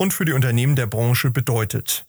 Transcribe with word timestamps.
und 0.00 0.14
für 0.14 0.24
die 0.24 0.32
Unternehmen 0.32 0.76
der 0.76 0.86
Branche 0.86 1.30
bedeutet. 1.30 2.06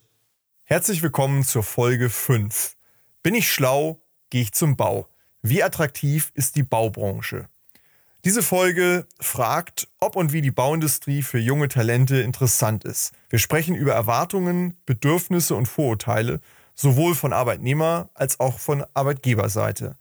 Herzlich 0.64 1.04
willkommen 1.04 1.44
zur 1.44 1.62
Folge 1.62 2.10
5. 2.10 2.78
Bin 3.22 3.36
ich 3.36 3.52
schlau, 3.52 4.00
gehe 4.30 4.44
ich 4.44 4.54
zum 4.54 4.78
Bau. 4.78 5.10
Wie 5.42 5.62
attraktiv 5.62 6.32
ist 6.34 6.56
die 6.56 6.64
Baubranche? 6.64 7.50
Diese 8.24 8.44
Folge 8.44 9.08
fragt, 9.20 9.90
ob 10.00 10.16
und 10.16 10.32
wie 10.32 10.42
die 10.42 10.52
Bauindustrie 10.52 11.22
für 11.22 11.38
junge 11.38 11.68
Talente 11.68 12.22
interessant 12.22 12.86
ist. 12.86 13.12
Wir 13.30 13.40
sprechen 13.40 13.76
über 13.76 13.92
Erwartungen, 13.92 14.78
Bedürfnisse 14.86 15.56
und 15.56 15.66
Vorurteile, 15.66 16.40
sowohl 16.76 17.14
von 17.14 17.34
Arbeitnehmer 17.34 18.10
als 18.14 18.40
auch 18.40 18.58
von 18.58 18.86
Arbeitgeberseite. 18.94 19.98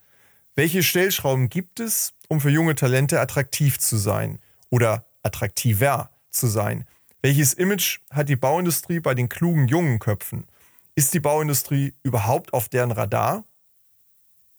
Welche 0.55 0.85
Stellschrauben 0.85 1.49
gibt 1.49 1.81
es, 1.81 2.15
um 2.29 2.41
für 2.41 2.51
junge 2.51 2.77
Talente 2.77 3.21
attraktiv 3.21 3.81
zu 3.81 3.97
sein 3.97 4.39
oder 4.69 5.07
attraktiver 5.25 6.11
zu 6.31 6.47
sein? 6.47 6.87
Welches 7.23 7.53
Image 7.53 7.99
hat 8.11 8.31
die 8.31 8.37
Bauindustrie 8.37 8.99
bei 8.99 9.15
den 9.15 9.29
klugen 9.29 9.69
jungen 9.69 9.99
Köpfen? 9.99 10.47
Ist 10.95 11.13
die 11.13 11.21
Bauindustrie 11.21 11.93
überhaupt 12.03 12.55
auf 12.55 12.71
deren 12.71 12.93
Radar? 12.93 13.45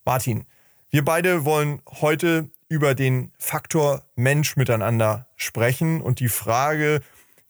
Martin, 0.06 0.46
wir 0.92 1.04
beide 1.04 1.44
wollen 1.44 1.82
heute 1.88 2.50
über 2.70 2.94
den 2.94 3.32
Faktor 3.40 4.04
Mensch 4.16 4.58
miteinander 4.58 5.28
sprechen 5.38 6.02
und 6.02 6.20
die 6.20 6.30
Frage, 6.30 7.02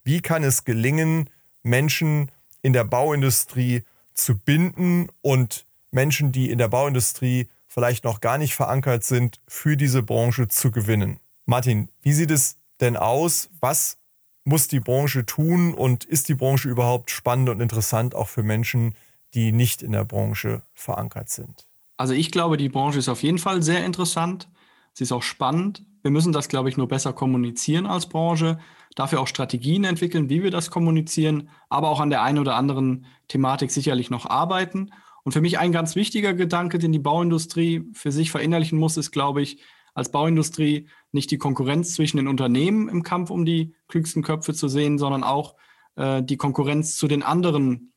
wie 0.05 0.21
kann 0.21 0.43
es 0.43 0.63
gelingen, 0.63 1.29
Menschen 1.61 2.31
in 2.61 2.71
der 2.71 2.85
Bauindustrie 2.85 3.83
zu 4.13 4.37
binden 4.37 5.09
und 5.21 5.65
Menschen, 5.91 6.31
die 6.31 6.49
in 6.49 6.57
der 6.57 6.69
Bauindustrie 6.69 7.49
vielleicht 7.67 8.05
noch 8.05 8.21
gar 8.21 8.37
nicht 8.37 8.55
verankert 8.55 9.03
sind, 9.03 9.41
für 9.45 9.75
diese 9.75 10.03
Branche 10.03 10.47
zu 10.47 10.71
gewinnen. 10.71 11.19
Martin, 11.45 11.89
wie 12.01 12.13
sieht 12.13 12.31
es 12.31 12.55
denn 12.79 12.95
aus? 12.95 13.49
Was 13.59 13.97
muss 14.43 14.67
die 14.67 14.79
Branche 14.79 15.25
tun 15.25 15.73
und 15.73 16.03
ist 16.03 16.29
die 16.29 16.35
Branche 16.35 16.69
überhaupt 16.69 17.11
spannend 17.11 17.49
und 17.49 17.59
interessant 17.59 18.15
auch 18.15 18.27
für 18.27 18.43
Menschen, 18.43 18.95
die 19.33 19.51
nicht 19.51 19.81
in 19.81 19.91
der 19.91 20.05
Branche 20.05 20.63
verankert 20.73 21.29
sind? 21.29 21.67
Also 21.97 22.13
ich 22.13 22.31
glaube, 22.31 22.57
die 22.57 22.69
Branche 22.69 22.99
ist 22.99 23.09
auf 23.09 23.23
jeden 23.23 23.37
Fall 23.37 23.61
sehr 23.61 23.85
interessant. 23.85 24.49
Sie 24.93 25.03
ist 25.03 25.11
auch 25.11 25.23
spannend. 25.23 25.85
Wir 26.01 26.11
müssen 26.11 26.33
das, 26.33 26.49
glaube 26.49 26.69
ich, 26.69 26.77
nur 26.77 26.87
besser 26.87 27.13
kommunizieren 27.13 27.85
als 27.85 28.07
Branche, 28.07 28.59
dafür 28.95 29.21
auch 29.21 29.27
Strategien 29.27 29.83
entwickeln, 29.83 30.29
wie 30.29 30.41
wir 30.41 30.51
das 30.51 30.71
kommunizieren, 30.71 31.49
aber 31.69 31.89
auch 31.89 31.99
an 31.99 32.09
der 32.09 32.23
einen 32.23 32.39
oder 32.39 32.55
anderen 32.55 33.05
Thematik 33.27 33.71
sicherlich 33.71 34.09
noch 34.09 34.25
arbeiten. 34.25 34.91
Und 35.23 35.33
für 35.33 35.41
mich 35.41 35.59
ein 35.59 35.71
ganz 35.71 35.95
wichtiger 35.95 36.33
Gedanke, 36.33 36.79
den 36.79 36.91
die 36.91 36.99
Bauindustrie 36.99 37.87
für 37.93 38.11
sich 38.11 38.31
verinnerlichen 38.31 38.79
muss, 38.79 38.97
ist, 38.97 39.11
glaube 39.11 39.43
ich, 39.43 39.59
als 39.93 40.11
Bauindustrie 40.11 40.87
nicht 41.11 41.31
die 41.31 41.37
Konkurrenz 41.37 41.93
zwischen 41.93 42.17
den 42.17 42.27
Unternehmen 42.27 42.89
im 42.89 43.03
Kampf 43.03 43.29
um 43.29 43.45
die 43.45 43.75
klügsten 43.87 44.23
Köpfe 44.23 44.53
zu 44.53 44.67
sehen, 44.67 44.97
sondern 44.97 45.23
auch 45.23 45.55
äh, 45.95 46.23
die 46.23 46.37
Konkurrenz 46.37 46.95
zu 46.95 47.07
den 47.07 47.23
anderen 47.23 47.93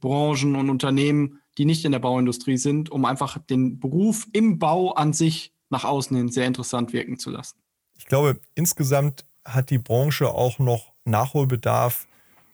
Branchen 0.00 0.56
und 0.56 0.70
Unternehmen, 0.70 1.40
die 1.58 1.64
nicht 1.64 1.84
in 1.84 1.92
der 1.92 1.98
Bauindustrie 1.98 2.56
sind, 2.56 2.90
um 2.90 3.04
einfach 3.04 3.38
den 3.38 3.78
Beruf 3.78 4.26
im 4.32 4.58
Bau 4.58 4.92
an 4.92 5.12
sich 5.12 5.54
nach 5.70 5.84
außen 5.84 6.16
hin 6.16 6.28
sehr 6.28 6.46
interessant 6.46 6.92
wirken 6.92 7.18
zu 7.18 7.30
lassen. 7.30 7.58
Ich 7.96 8.06
glaube, 8.06 8.40
insgesamt 8.54 9.24
hat 9.44 9.70
die 9.70 9.78
Branche 9.78 10.30
auch 10.30 10.58
noch 10.58 10.92
Nachholbedarf, 11.04 12.06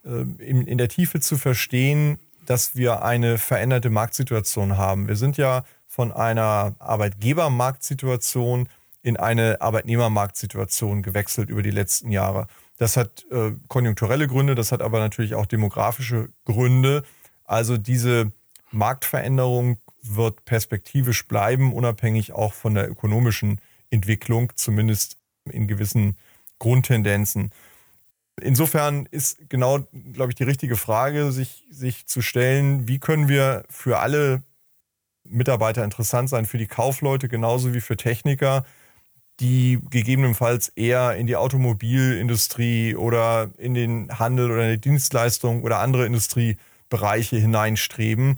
äh, 0.05 0.23
in, 0.39 0.67
in 0.67 0.79
der 0.79 0.89
Tiefe 0.89 1.21
zu 1.21 1.37
verstehen, 1.37 2.19
dass 2.47 2.77
wir 2.77 3.03
eine 3.03 3.37
veränderte 3.37 3.91
Marktsituation 3.91 4.77
haben. 4.77 5.07
Wir 5.07 5.17
sind 5.17 5.37
ja 5.37 5.65
von 5.87 6.13
einer 6.13 6.77
Arbeitgebermarktsituation 6.79 8.69
in 9.03 9.17
eine 9.17 9.61
Arbeitnehmermarktsituation 9.61 11.03
gewechselt 11.03 11.51
über 11.51 11.63
die 11.63 11.71
letzten 11.71 12.11
Jahre. 12.11 12.47
Das 12.79 12.97
hat 12.97 13.27
äh, 13.31 13.53
konjunkturelle 13.69 14.29
Gründe, 14.29 14.55
das 14.55 14.73
hat 14.73 14.83
aber 14.83 14.99
natürlich 14.99 15.35
auch 15.35 15.47
demografische 15.47 16.31
Gründe. 16.45 17.05
Also 17.45 17.77
diese 17.77 18.33
Marktveränderung 18.71 19.79
wird 20.03 20.45
perspektivisch 20.45 21.27
bleiben, 21.27 21.73
unabhängig 21.73 22.33
auch 22.33 22.53
von 22.53 22.75
der 22.75 22.89
ökonomischen 22.89 23.61
Entwicklung, 23.91 24.53
zumindest 24.55 25.17
in 25.45 25.67
gewissen 25.67 26.17
Grundtendenzen. 26.59 27.51
Insofern 28.41 29.07
ist 29.11 29.49
genau, 29.49 29.81
glaube 30.13 30.31
ich, 30.31 30.37
die 30.37 30.45
richtige 30.45 30.77
Frage, 30.77 31.33
sich, 31.33 31.65
sich 31.71 32.07
zu 32.07 32.23
stellen, 32.23 32.87
wie 32.87 32.99
können 33.01 33.29
wir 33.29 33.65
für 33.69 33.99
alle 33.99 34.43
Mitarbeiter 35.25 35.85
interessant 35.85 36.29
sein, 36.29 36.47
für 36.47 36.59
die 36.59 36.67
Kaufleute 36.67 37.29
genauso 37.29 37.75
wie 37.75 37.81
für 37.81 37.97
Techniker, 37.97 38.65
die 39.41 39.79
gegebenenfalls 39.91 40.69
eher 40.71 41.17
in 41.17 41.27
die 41.27 41.37
Automobilindustrie 41.37 42.97
oder 42.97 43.51
in 43.57 43.75
den 43.75 44.19
Handel 44.19 44.51
oder 44.51 44.65
in 44.65 44.73
die 44.73 44.81
Dienstleistung 44.81 45.63
oder 45.63 45.79
andere 45.79 46.07
Industriebereiche 46.07 47.37
hineinstreben. 47.37 48.37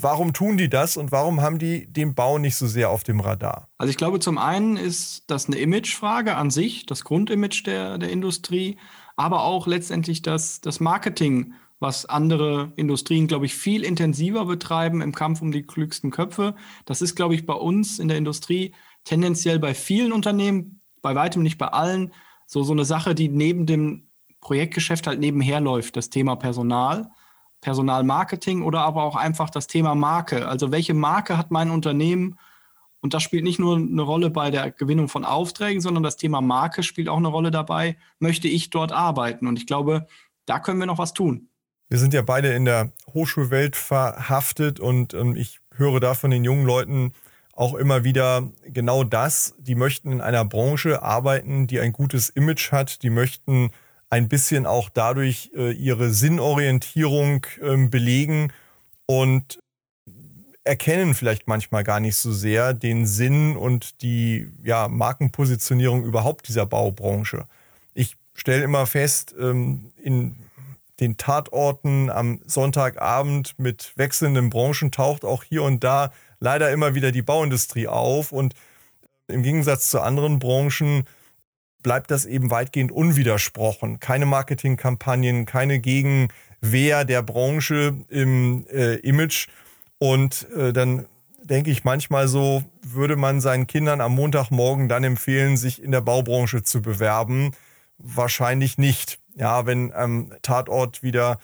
Warum 0.00 0.34
tun 0.34 0.58
die 0.58 0.68
das 0.68 0.98
und 0.98 1.10
warum 1.10 1.40
haben 1.40 1.58
die 1.58 1.86
den 1.86 2.14
Bau 2.14 2.36
nicht 2.38 2.56
so 2.56 2.66
sehr 2.66 2.90
auf 2.90 3.02
dem 3.02 3.20
Radar? 3.20 3.68
Also 3.78 3.90
ich 3.90 3.96
glaube, 3.96 4.20
zum 4.20 4.36
einen 4.36 4.76
ist 4.76 5.24
das 5.26 5.46
eine 5.46 5.56
Imagefrage 5.56 6.36
an 6.36 6.50
sich, 6.50 6.84
das 6.84 7.02
Grundimage 7.02 7.62
der, 7.64 7.96
der 7.96 8.10
Industrie, 8.10 8.76
aber 9.16 9.44
auch 9.44 9.66
letztendlich 9.66 10.20
das, 10.20 10.60
das 10.60 10.80
Marketing, 10.80 11.54
was 11.80 12.04
andere 12.04 12.72
Industrien, 12.76 13.26
glaube 13.26 13.46
ich, 13.46 13.54
viel 13.54 13.84
intensiver 13.84 14.44
betreiben 14.44 15.00
im 15.00 15.12
Kampf 15.12 15.40
um 15.40 15.52
die 15.52 15.62
klügsten 15.62 16.10
Köpfe. 16.10 16.54
Das 16.84 17.00
ist, 17.00 17.14
glaube 17.14 17.34
ich, 17.34 17.46
bei 17.46 17.54
uns 17.54 17.98
in 17.98 18.08
der 18.08 18.18
Industrie 18.18 18.72
tendenziell 19.06 19.58
bei 19.58 19.72
vielen 19.72 20.12
Unternehmen, 20.12 20.82
bei 21.00 21.14
weitem 21.14 21.42
nicht 21.42 21.56
bei 21.56 21.68
allen, 21.68 22.12
so, 22.46 22.62
so 22.62 22.72
eine 22.72 22.84
Sache, 22.84 23.14
die 23.14 23.28
neben 23.28 23.64
dem 23.64 24.08
Projektgeschäft 24.40 25.06
halt 25.06 25.18
nebenher 25.18 25.60
läuft, 25.60 25.96
das 25.96 26.10
Thema 26.10 26.36
Personal, 26.36 27.10
Personalmarketing 27.60 28.62
oder 28.62 28.80
aber 28.82 29.02
auch 29.02 29.16
einfach 29.16 29.50
das 29.50 29.66
Thema 29.66 29.94
Marke. 29.94 30.46
Also 30.46 30.70
welche 30.70 30.94
Marke 30.94 31.38
hat 31.38 31.50
mein 31.50 31.70
Unternehmen? 31.70 32.38
Und 33.00 33.14
das 33.14 33.22
spielt 33.22 33.44
nicht 33.44 33.58
nur 33.58 33.76
eine 33.76 34.02
Rolle 34.02 34.30
bei 34.30 34.50
der 34.50 34.70
Gewinnung 34.70 35.08
von 35.08 35.24
Aufträgen, 35.24 35.80
sondern 35.80 36.02
das 36.02 36.16
Thema 36.16 36.40
Marke 36.40 36.82
spielt 36.82 37.08
auch 37.08 37.16
eine 37.16 37.28
Rolle 37.28 37.50
dabei. 37.50 37.96
Möchte 38.18 38.48
ich 38.48 38.70
dort 38.70 38.92
arbeiten? 38.92 39.46
Und 39.46 39.58
ich 39.58 39.66
glaube, 39.66 40.06
da 40.44 40.58
können 40.58 40.78
wir 40.78 40.86
noch 40.86 40.98
was 40.98 41.14
tun. 41.14 41.48
Wir 41.88 41.98
sind 41.98 42.14
ja 42.14 42.22
beide 42.22 42.52
in 42.52 42.64
der 42.64 42.92
Hochschulwelt 43.12 43.76
verhaftet 43.76 44.80
und 44.80 45.14
ähm, 45.14 45.36
ich 45.36 45.60
höre 45.74 46.00
da 46.00 46.14
von 46.14 46.30
den 46.30 46.44
jungen 46.44 46.66
Leuten, 46.66 47.12
auch 47.56 47.74
immer 47.74 48.04
wieder 48.04 48.48
genau 48.66 49.02
das. 49.02 49.54
Die 49.58 49.74
möchten 49.74 50.12
in 50.12 50.20
einer 50.20 50.44
Branche 50.44 51.02
arbeiten, 51.02 51.66
die 51.66 51.80
ein 51.80 51.92
gutes 51.92 52.28
Image 52.28 52.70
hat. 52.70 53.02
Die 53.02 53.10
möchten 53.10 53.70
ein 54.10 54.28
bisschen 54.28 54.66
auch 54.66 54.88
dadurch 54.90 55.50
äh, 55.56 55.72
ihre 55.72 56.10
Sinnorientierung 56.10 57.46
äh, 57.60 57.88
belegen 57.88 58.52
und 59.06 59.58
erkennen 60.64 61.14
vielleicht 61.14 61.48
manchmal 61.48 61.82
gar 61.82 61.98
nicht 61.98 62.16
so 62.16 62.32
sehr 62.32 62.74
den 62.74 63.06
Sinn 63.06 63.56
und 63.56 64.02
die 64.02 64.52
ja, 64.62 64.88
Markenpositionierung 64.88 66.04
überhaupt 66.04 66.48
dieser 66.48 66.66
Baubranche. 66.66 67.46
Ich 67.94 68.16
stelle 68.34 68.64
immer 68.64 68.86
fest, 68.86 69.34
ähm, 69.38 69.92
in 70.02 70.36
den 71.00 71.16
Tatorten 71.16 72.10
am 72.10 72.40
Sonntagabend 72.46 73.58
mit 73.58 73.92
wechselnden 73.96 74.50
Branchen 74.50 74.90
taucht 74.90 75.24
auch 75.24 75.42
hier 75.42 75.62
und 75.62 75.84
da 75.84 76.12
leider 76.40 76.70
immer 76.70 76.94
wieder 76.94 77.12
die 77.12 77.22
Bauindustrie 77.22 77.88
auf 77.88 78.32
und 78.32 78.54
im 79.28 79.42
Gegensatz 79.42 79.90
zu 79.90 80.00
anderen 80.00 80.38
Branchen 80.38 81.04
bleibt 81.82 82.10
das 82.10 82.24
eben 82.24 82.50
weitgehend 82.50 82.90
unwidersprochen. 82.90 84.00
Keine 84.00 84.26
Marketingkampagnen, 84.26 85.46
keine 85.46 85.78
Gegenwehr 85.78 87.04
der 87.04 87.22
Branche 87.22 87.96
im 88.08 88.66
äh, 88.68 88.96
Image. 88.96 89.48
Und 89.98 90.48
äh, 90.50 90.72
dann 90.72 91.06
denke 91.42 91.70
ich 91.70 91.84
manchmal 91.84 92.28
so, 92.28 92.64
würde 92.82 93.16
man 93.16 93.40
seinen 93.40 93.66
Kindern 93.66 94.00
am 94.00 94.14
Montagmorgen 94.14 94.88
dann 94.88 95.04
empfehlen, 95.04 95.56
sich 95.56 95.80
in 95.80 95.92
der 95.92 96.00
Baubranche 96.00 96.62
zu 96.62 96.82
bewerben? 96.82 97.52
Wahrscheinlich 97.98 98.78
nicht. 98.78 99.20
Ja, 99.36 99.66
wenn 99.66 99.92
am 99.92 100.32
Tatort 100.42 101.02
wieder 101.02 101.38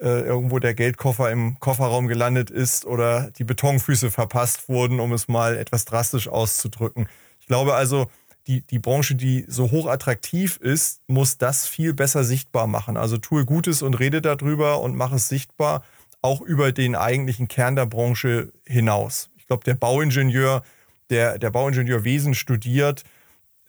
äh, 0.00 0.22
irgendwo 0.22 0.58
der 0.58 0.74
Geldkoffer 0.74 1.30
im 1.30 1.58
Kofferraum 1.60 2.08
gelandet 2.08 2.50
ist 2.50 2.86
oder 2.86 3.30
die 3.32 3.44
Betonfüße 3.44 4.10
verpasst 4.10 4.68
wurden, 4.68 4.98
um 4.98 5.12
es 5.12 5.28
mal 5.28 5.56
etwas 5.56 5.84
drastisch 5.84 6.28
auszudrücken. 6.28 7.06
Ich 7.40 7.46
glaube 7.46 7.74
also, 7.74 8.10
die, 8.46 8.62
die 8.62 8.78
Branche, 8.78 9.14
die 9.14 9.44
so 9.46 9.70
hoch 9.70 9.86
attraktiv 9.86 10.56
ist, 10.56 11.02
muss 11.06 11.38
das 11.38 11.66
viel 11.66 11.92
besser 11.92 12.24
sichtbar 12.24 12.66
machen. 12.66 12.96
Also 12.96 13.18
tue 13.18 13.44
Gutes 13.44 13.82
und 13.82 13.94
rede 13.94 14.22
darüber 14.22 14.80
und 14.80 14.96
mache 14.96 15.16
es 15.16 15.28
sichtbar, 15.28 15.84
auch 16.22 16.40
über 16.40 16.72
den 16.72 16.96
eigentlichen 16.96 17.48
Kern 17.48 17.76
der 17.76 17.86
Branche 17.86 18.52
hinaus. 18.66 19.30
Ich 19.36 19.46
glaube, 19.46 19.64
der 19.64 19.74
Bauingenieur, 19.74 20.62
der, 21.10 21.38
der 21.38 21.50
Bauingenieurwesen 21.50 22.34
studiert, 22.34 23.04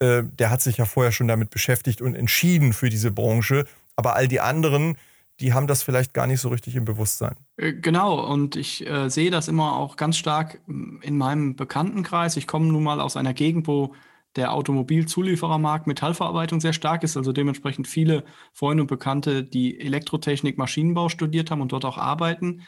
äh, 0.00 0.22
der 0.24 0.50
hat 0.50 0.62
sich 0.62 0.78
ja 0.78 0.84
vorher 0.84 1.12
schon 1.12 1.28
damit 1.28 1.50
beschäftigt 1.50 2.00
und 2.00 2.14
entschieden 2.14 2.72
für 2.72 2.88
diese 2.88 3.10
Branche. 3.10 3.66
Aber 3.96 4.16
all 4.16 4.28
die 4.28 4.40
anderen, 4.40 4.96
die 5.42 5.52
haben 5.52 5.66
das 5.66 5.82
vielleicht 5.82 6.14
gar 6.14 6.26
nicht 6.26 6.40
so 6.40 6.48
richtig 6.48 6.76
im 6.76 6.84
Bewusstsein. 6.84 7.34
Äh, 7.56 7.72
genau, 7.74 8.24
und 8.24 8.56
ich 8.56 8.88
äh, 8.88 9.10
sehe 9.10 9.30
das 9.30 9.48
immer 9.48 9.76
auch 9.76 9.96
ganz 9.96 10.16
stark 10.16 10.60
in 10.66 11.18
meinem 11.18 11.56
Bekanntenkreis. 11.56 12.36
Ich 12.36 12.46
komme 12.46 12.66
nun 12.66 12.84
mal 12.84 13.00
aus 13.00 13.16
einer 13.16 13.34
Gegend, 13.34 13.66
wo 13.66 13.94
der 14.36 14.52
Automobilzulieferermarkt 14.54 15.86
Metallverarbeitung 15.86 16.60
sehr 16.60 16.72
stark 16.72 17.02
ist, 17.02 17.16
also 17.16 17.32
dementsprechend 17.32 17.86
viele 17.86 18.24
Freunde 18.54 18.84
und 18.84 18.86
Bekannte, 18.86 19.44
die 19.44 19.78
Elektrotechnik, 19.78 20.56
Maschinenbau 20.56 21.08
studiert 21.10 21.50
haben 21.50 21.60
und 21.60 21.72
dort 21.72 21.84
auch 21.84 21.98
arbeiten, 21.98 22.62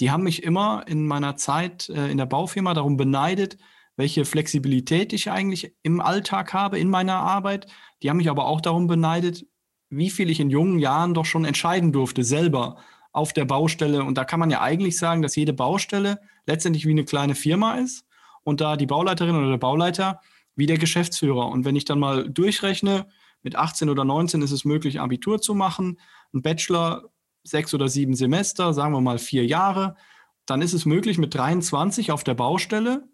die 0.00 0.10
haben 0.10 0.24
mich 0.24 0.42
immer 0.42 0.84
in 0.88 1.06
meiner 1.06 1.36
Zeit 1.36 1.88
äh, 1.90 2.10
in 2.10 2.18
der 2.18 2.26
Baufirma 2.26 2.74
darum 2.74 2.96
beneidet, 2.96 3.56
welche 3.96 4.24
Flexibilität 4.24 5.12
ich 5.12 5.30
eigentlich 5.30 5.74
im 5.82 6.00
Alltag 6.00 6.52
habe, 6.54 6.78
in 6.78 6.88
meiner 6.88 7.16
Arbeit. 7.16 7.66
Die 8.02 8.10
haben 8.10 8.16
mich 8.16 8.30
aber 8.30 8.46
auch 8.46 8.60
darum 8.60 8.86
beneidet, 8.86 9.46
wie 9.90 10.10
viel 10.10 10.30
ich 10.30 10.40
in 10.40 10.50
jungen 10.50 10.78
Jahren 10.78 11.14
doch 11.14 11.24
schon 11.24 11.44
entscheiden 11.44 11.92
durfte, 11.92 12.24
selber 12.24 12.76
auf 13.12 13.32
der 13.32 13.44
Baustelle. 13.44 14.04
Und 14.04 14.16
da 14.16 14.24
kann 14.24 14.40
man 14.40 14.50
ja 14.50 14.60
eigentlich 14.60 14.96
sagen, 14.96 15.20
dass 15.20 15.36
jede 15.36 15.52
Baustelle 15.52 16.20
letztendlich 16.46 16.86
wie 16.86 16.92
eine 16.92 17.04
kleine 17.04 17.34
Firma 17.34 17.74
ist 17.74 18.06
und 18.44 18.60
da 18.60 18.76
die 18.76 18.86
Bauleiterin 18.86 19.36
oder 19.36 19.50
der 19.50 19.58
Bauleiter 19.58 20.20
wie 20.54 20.66
der 20.66 20.78
Geschäftsführer. 20.78 21.48
Und 21.48 21.64
wenn 21.64 21.76
ich 21.76 21.84
dann 21.84 21.98
mal 21.98 22.28
durchrechne, 22.28 23.06
mit 23.42 23.56
18 23.56 23.88
oder 23.88 24.04
19 24.04 24.42
ist 24.42 24.52
es 24.52 24.64
möglich, 24.64 25.00
Abitur 25.00 25.40
zu 25.40 25.54
machen, 25.54 25.98
ein 26.34 26.42
Bachelor 26.42 27.10
sechs 27.42 27.72
oder 27.74 27.88
sieben 27.88 28.14
Semester, 28.14 28.74
sagen 28.74 28.92
wir 28.92 29.00
mal 29.00 29.18
vier 29.18 29.46
Jahre, 29.46 29.96
dann 30.46 30.62
ist 30.62 30.74
es 30.74 30.84
möglich, 30.84 31.16
mit 31.16 31.34
23 31.34 32.12
auf 32.12 32.22
der 32.22 32.34
Baustelle 32.34 33.08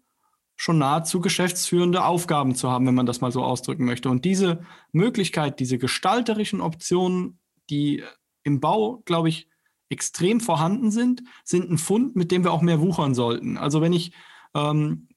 schon 0.57 0.79
nahezu 0.79 1.21
geschäftsführende 1.21 2.03
Aufgaben 2.03 2.55
zu 2.55 2.69
haben, 2.69 2.85
wenn 2.87 2.95
man 2.95 3.05
das 3.05 3.21
mal 3.21 3.31
so 3.31 3.43
ausdrücken 3.43 3.85
möchte. 3.85 4.09
Und 4.09 4.25
diese 4.25 4.65
Möglichkeit, 4.91 5.59
diese 5.59 5.77
gestalterischen 5.77 6.61
Optionen, 6.61 7.39
die 7.69 8.03
im 8.43 8.59
Bau, 8.59 9.03
glaube 9.05 9.29
ich, 9.29 9.47
extrem 9.89 10.41
vorhanden 10.41 10.91
sind, 10.91 11.23
sind 11.45 11.69
ein 11.69 11.77
Fund, 11.77 12.15
mit 12.15 12.31
dem 12.31 12.43
wir 12.43 12.51
auch 12.51 12.61
mehr 12.61 12.81
wuchern 12.81 13.13
sollten. 13.13 13.57
Also 13.57 13.81
wenn 13.81 13.93
ich 13.93 14.11
ähm, 14.53 15.07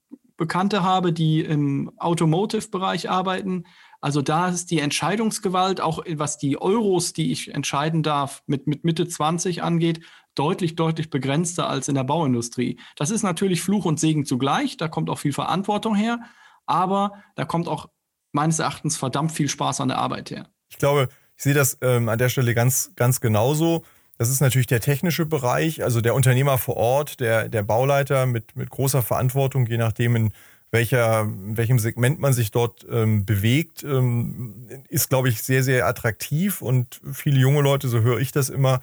Bekannte 0.41 0.83
habe, 0.83 1.13
die 1.13 1.41
im 1.41 1.93
Automotive-Bereich 1.99 3.11
arbeiten. 3.11 3.65
Also 4.01 4.23
da 4.23 4.49
ist 4.49 4.71
die 4.71 4.79
Entscheidungsgewalt, 4.79 5.83
auch 5.83 6.03
was 6.15 6.39
die 6.39 6.59
Euros, 6.59 7.13
die 7.13 7.31
ich 7.31 7.55
entscheiden 7.55 8.03
darf, 8.03 8.43
mit, 8.47 8.67
mit 8.67 8.83
Mitte 8.83 9.07
20 9.07 9.63
angeht, 9.63 10.01
deutlich, 10.35 10.77
deutlich 10.77 11.11
begrenzter 11.11 11.69
als 11.69 11.89
in 11.89 11.95
der 11.95 12.05
Bauindustrie. 12.05 12.79
Das 12.97 13.11
ist 13.11 13.23
natürlich 13.23 13.63
Fluch 13.63 13.85
und 13.85 13.99
Segen 14.01 14.25
zugleich, 14.25 14.77
da 14.77 14.89
kommt 14.89 15.11
auch 15.11 15.19
viel 15.19 15.33
Verantwortung 15.33 15.95
her, 15.95 16.21
aber 16.67 17.13
da 17.37 17.45
kommt 17.45 17.69
auch 17.69 17.89
meines 18.33 18.59
Erachtens 18.59 18.97
verdammt 18.97 19.33
viel 19.33 19.49
Spaß 19.49 19.81
an 19.81 19.89
der 19.89 19.99
Arbeit 19.99 20.31
her. 20.31 20.49
Ich 20.69 20.79
glaube, 20.79 21.09
ich 21.37 21.43
sehe 21.43 21.55
das 21.55 21.79
ähm, 21.81 22.09
an 22.09 22.19
der 22.19 22.29
Stelle 22.29 22.55
ganz, 22.55 22.93
ganz 22.97 23.21
genauso. 23.21 23.85
Das 24.19 24.29
ist 24.29 24.41
natürlich 24.41 24.67
der 24.67 24.81
technische 24.81 25.25
Bereich, 25.27 25.83
also 25.83 26.01
der 26.01 26.15
Unternehmer 26.15 26.59
vor 26.59 26.77
Ort, 26.77 27.21
der, 27.21 27.49
der 27.49 27.63
Bauleiter 27.63 28.27
mit, 28.27 28.55
mit 28.55 28.71
großer 28.71 29.03
Verantwortung, 29.03 29.67
je 29.67 29.79
nachdem, 29.79 30.15
in, 30.15 30.33
welcher, 30.71 31.23
in 31.23 31.57
welchem 31.57 31.79
Segment 31.79 32.21
man 32.21 32.33
sich 32.33 32.51
dort 32.51 32.87
ähm, 32.91 33.25
bewegt, 33.25 33.83
ähm, 33.83 34.67
ist, 34.89 35.09
glaube 35.09 35.29
ich, 35.29 35.43
sehr, 35.43 35.63
sehr 35.63 35.87
attraktiv. 35.87 36.63
Und 36.63 37.01
viele 37.13 37.39
junge 37.39 37.63
Leute, 37.63 37.89
so 37.89 38.01
höre 38.01 38.21
ich 38.21 38.31
das 38.31 38.51
immer, 38.51 38.81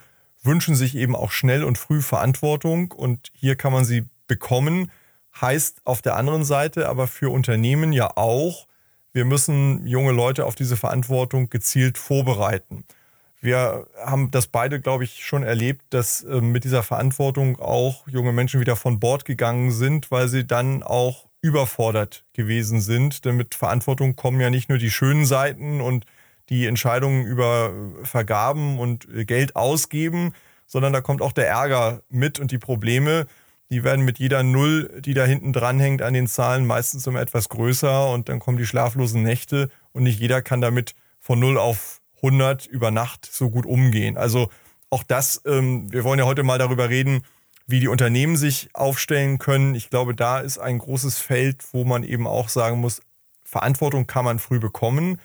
wünschen 0.48 0.76
sich 0.76 0.96
eben 0.96 1.16
auch 1.16 1.32
schnell 1.32 1.64
und 1.64 1.78
früh 1.78 2.02
Verantwortung. 2.02 2.92
Und 2.92 3.30
hier 3.34 3.56
kann 3.56 3.72
man 3.72 3.86
sie 3.86 4.06
bekommen. 4.26 4.92
Heißt 5.40 5.82
auf 5.84 6.02
der 6.02 6.16
anderen 6.16 6.44
Seite 6.44 6.90
aber 6.90 7.06
für 7.08 7.30
Unternehmen 7.30 7.94
ja 7.94 8.18
auch, 8.18 8.66
wir 9.14 9.26
müssen 9.26 9.86
junge 9.86 10.12
Leute 10.12 10.46
auf 10.46 10.56
diese 10.56 10.78
Verantwortung 10.78 11.50
gezielt 11.50 11.98
vorbereiten. 11.98 12.86
Wir 13.40 13.88
haben 14.04 14.32
das 14.32 14.48
beide, 14.48 14.82
glaube 14.82 15.04
ich, 15.04 15.24
schon 15.24 15.44
erlebt, 15.44 15.86
dass 15.92 16.24
äh, 16.24 16.42
mit 16.42 16.64
dieser 16.64 16.82
Verantwortung 16.82 17.60
auch 17.60 18.08
junge 18.08 18.34
Menschen 18.34 18.60
wieder 18.60 18.76
von 18.76 19.00
Bord 19.00 19.26
gegangen 19.26 19.72
sind, 19.72 20.10
weil 20.10 20.28
sie 20.28 20.46
dann 20.46 20.82
auch 20.82 21.28
überfordert 21.42 22.26
gewesen 22.34 22.82
sind. 22.82 23.26
Denn 23.26 23.38
mit 23.38 23.54
Verantwortung 23.54 24.16
kommen 24.16 24.42
ja 24.42 24.50
nicht 24.50 24.70
nur 24.70 24.80
die 24.80 24.90
schönen 24.90 25.26
Seiten 25.26 25.82
und 25.82 26.06
die 26.50 26.66
Entscheidungen 26.66 27.26
über 27.26 27.74
Vergaben 28.04 28.80
und 28.80 29.08
äh, 29.14 29.26
Geld 29.26 29.56
ausgeben, 29.56 30.34
sondern 30.66 30.94
da 30.94 31.02
kommt 31.02 31.22
auch 31.22 31.32
der 31.32 31.48
Ärger 31.48 32.02
mit 32.10 32.40
und 32.40 32.52
die 32.52 32.58
Probleme, 32.58 33.28
die 33.70 33.84
werden 33.84 34.06
mit 34.06 34.20
jeder 34.20 34.44
Null, 34.44 35.02
die 35.04 35.14
da 35.14 35.26
hinten 35.26 35.52
dranhängt 35.52 36.02
an 36.02 36.14
den 36.14 36.28
Zahlen, 36.28 36.66
meistens 36.66 37.06
immer 37.06 37.22
etwas 37.22 37.50
größer 37.50 38.12
und 38.12 38.30
dann 38.30 38.40
kommen 38.40 38.58
die 38.58 38.66
schlaflosen 38.66 39.24
Nächte 39.24 39.70
und 39.92 40.04
nicht 40.04 40.20
jeder 40.20 40.42
kann 40.42 40.62
damit 40.62 40.96
von 41.20 41.40
Null 41.40 41.58
auf 41.58 42.02
100 42.18 42.66
über 42.66 42.92
Nacht 42.92 43.28
so 43.30 43.50
gut 43.50 43.66
umgehen. 43.66 44.18
Also 44.18 44.50
auch 44.90 45.04
das, 45.04 45.42
ähm, 45.46 45.92
wir 45.92 46.04
wollen 46.04 46.20
ja 46.20 46.26
heute 46.26 46.44
mal 46.44 46.58
darüber 46.58 46.90
reden, 46.90 47.24
wie 47.66 47.82
die 47.82 47.90
Unternehmen 47.90 48.38
sich 48.38 48.70
aufstellen 48.74 49.38
können. 49.38 49.76
Ich 49.76 49.90
glaube, 49.90 50.16
da 50.16 50.40
ist 50.40 50.58
ein 50.58 50.78
großes 50.78 51.20
Feld, 51.20 51.64
wo 51.74 51.84
man 51.84 52.04
eben 52.04 52.26
auch 52.26 52.48
sagen 52.48 52.80
muss, 52.80 53.02
Verantwortung 53.44 54.08
kann 54.08 54.24
man 54.26 54.40
früh 54.40 54.60
bekommen, 54.60 55.20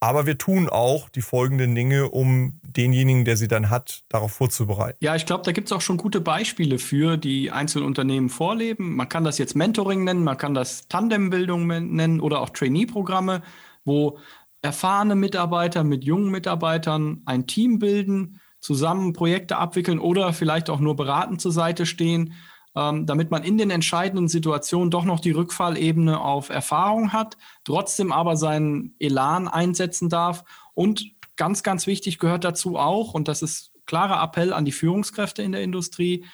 aber 0.00 0.26
wir 0.26 0.38
tun 0.38 0.68
auch 0.68 1.08
die 1.08 1.22
folgenden 1.22 1.74
Dinge, 1.74 2.08
um 2.08 2.60
denjenigen, 2.62 3.24
der 3.24 3.36
sie 3.36 3.48
dann 3.48 3.70
hat, 3.70 4.02
darauf 4.08 4.32
vorzubereiten. 4.32 4.98
Ja, 5.00 5.16
ich 5.16 5.26
glaube, 5.26 5.42
da 5.44 5.52
gibt 5.52 5.68
es 5.68 5.72
auch 5.72 5.80
schon 5.80 5.96
gute 5.96 6.20
Beispiele 6.20 6.78
für, 6.78 7.16
die 7.16 7.50
einzelne 7.50 7.84
Unternehmen 7.84 8.28
vorleben. 8.28 8.94
Man 8.94 9.08
kann 9.08 9.24
das 9.24 9.38
jetzt 9.38 9.56
Mentoring 9.56 10.04
nennen, 10.04 10.22
man 10.22 10.38
kann 10.38 10.54
das 10.54 10.86
Tandembildung 10.88 11.66
nennen 11.66 12.20
oder 12.20 12.40
auch 12.40 12.50
Trainee-Programme, 12.50 13.42
wo 13.84 14.18
erfahrene 14.62 15.16
Mitarbeiter 15.16 15.82
mit 15.84 16.04
jungen 16.04 16.30
Mitarbeitern 16.30 17.22
ein 17.26 17.46
Team 17.46 17.78
bilden, 17.78 18.40
zusammen 18.60 19.12
Projekte 19.12 19.56
abwickeln 19.56 19.98
oder 19.98 20.32
vielleicht 20.32 20.70
auch 20.70 20.80
nur 20.80 20.96
beratend 20.96 21.40
zur 21.40 21.52
Seite 21.52 21.86
stehen, 21.86 22.34
ähm, 22.78 23.06
damit 23.06 23.32
man 23.32 23.42
in 23.42 23.58
den 23.58 23.70
entscheidenden 23.70 24.28
Situationen 24.28 24.92
doch 24.92 25.04
noch 25.04 25.18
die 25.18 25.32
Rückfallebene 25.32 26.20
auf 26.20 26.48
Erfahrung 26.48 27.12
hat, 27.12 27.36
trotzdem 27.64 28.12
aber 28.12 28.36
seinen 28.36 28.94
Elan 29.00 29.48
einsetzen 29.48 30.08
darf. 30.08 30.44
Und 30.74 31.10
ganz, 31.34 31.64
ganz 31.64 31.88
wichtig 31.88 32.20
gehört 32.20 32.44
dazu 32.44 32.76
auch, 32.76 33.14
und 33.14 33.26
das 33.26 33.42
ist 33.42 33.72
klarer 33.86 34.22
Appell 34.22 34.52
an 34.52 34.64
die 34.64 34.70
Führungskräfte 34.70 35.42
in 35.42 35.50
der 35.50 35.62
Industrie, 35.62 36.24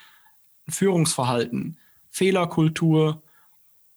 Führungsverhalten, 0.68 1.78
Fehlerkultur, 2.10 3.22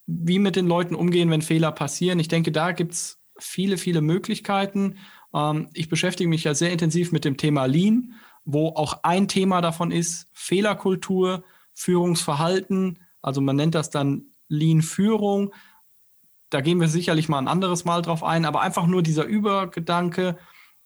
wie 0.06 0.40
mit 0.40 0.56
den 0.56 0.68
Leuten 0.68 0.96
umgehen, 0.96 1.30
wenn 1.30 1.42
Fehler 1.42 1.74
passieren. 1.74 2.20
Ich 2.20 2.30
denke, 2.30 2.54
da 2.54 2.72
gibt 2.72 2.94
es 2.94 3.20
viele, 3.38 3.78
viele 3.78 4.00
Möglichkeiten. 4.00 5.00
Ähm, 5.34 5.68
ich 5.74 5.90
beschäftige 5.90 6.30
mich 6.30 6.46
ja 6.46 6.54
sehr 6.54 6.72
intensiv 6.72 7.12
mit 7.12 7.26
dem 7.26 7.36
Thema 7.36 7.66
Lean, 7.66 8.14
wo 8.46 8.70
auch 8.70 9.04
ein 9.04 9.28
Thema 9.28 9.60
davon 9.60 9.92
ist 9.92 10.30
Fehlerkultur, 10.32 11.44
Führungsverhalten. 11.78 13.00
Also 13.22 13.42
man 13.42 13.56
nennt 13.56 13.76
das 13.76 13.90
dann 13.90 14.28
Lean-Führung. 14.48 15.54
Da 16.50 16.62
gehen 16.62 16.80
wir 16.80 16.88
sicherlich 16.88 17.30
mal 17.30 17.40
ein 17.40 17.48
anderes 17.48 17.86
Mal 17.86 18.02
drauf 18.02 18.24
ein, 18.24 18.46
aber 18.46 18.62
einfach 18.62 18.88
nur 18.88 19.04
dieser 19.04 19.26
Übergedanke, 19.26 20.38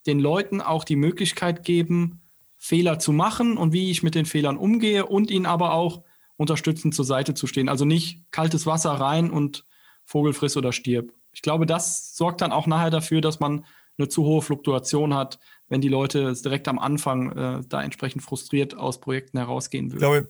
den 0.05 0.19
Leuten 0.19 0.61
auch 0.61 0.83
die 0.83 0.95
Möglichkeit 0.95 1.63
geben, 1.63 2.21
Fehler 2.57 2.99
zu 2.99 3.11
machen 3.11 3.57
und 3.57 3.73
wie 3.73 3.91
ich 3.91 4.03
mit 4.03 4.15
den 4.15 4.25
Fehlern 4.25 4.57
umgehe 4.57 5.05
und 5.05 5.31
ihnen 5.31 5.45
aber 5.45 5.73
auch 5.73 6.03
unterstützend 6.37 6.95
zur 6.95 7.05
Seite 7.05 7.35
zu 7.35 7.47
stehen. 7.47 7.69
Also 7.69 7.85
nicht 7.85 8.23
kaltes 8.31 8.65
Wasser 8.65 8.91
rein 8.91 9.29
und 9.29 9.65
Vogel 10.03 10.33
friss 10.33 10.57
oder 10.57 10.71
stirb 10.71 11.13
ich 11.33 11.41
glaube, 11.41 11.65
das 11.65 12.15
sorgt 12.15 12.41
dann 12.41 12.51
auch 12.51 12.67
nachher 12.67 12.89
dafür, 12.89 13.21
dass 13.21 13.39
man 13.39 13.65
eine 13.97 14.09
zu 14.09 14.23
hohe 14.23 14.41
Fluktuation 14.41 15.13
hat, 15.13 15.39
wenn 15.67 15.81
die 15.81 15.89
Leute 15.89 16.33
direkt 16.33 16.67
am 16.67 16.79
Anfang 16.79 17.31
äh, 17.31 17.61
da 17.67 17.81
entsprechend 17.83 18.23
frustriert 18.23 18.75
aus 18.75 18.99
Projekten 18.99 19.37
herausgehen 19.37 19.91
würden. 19.91 19.95
Ich 19.95 19.99
glaube, 19.99 20.29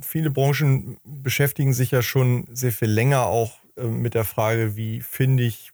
viele 0.00 0.30
Branchen 0.30 0.98
beschäftigen 1.04 1.72
sich 1.72 1.90
ja 1.90 2.02
schon 2.02 2.46
sehr 2.52 2.72
viel 2.72 2.90
länger 2.90 3.26
auch 3.26 3.58
äh, 3.76 3.84
mit 3.84 4.14
der 4.14 4.24
Frage, 4.24 4.76
wie 4.76 5.00
finde 5.00 5.42
ich 5.42 5.70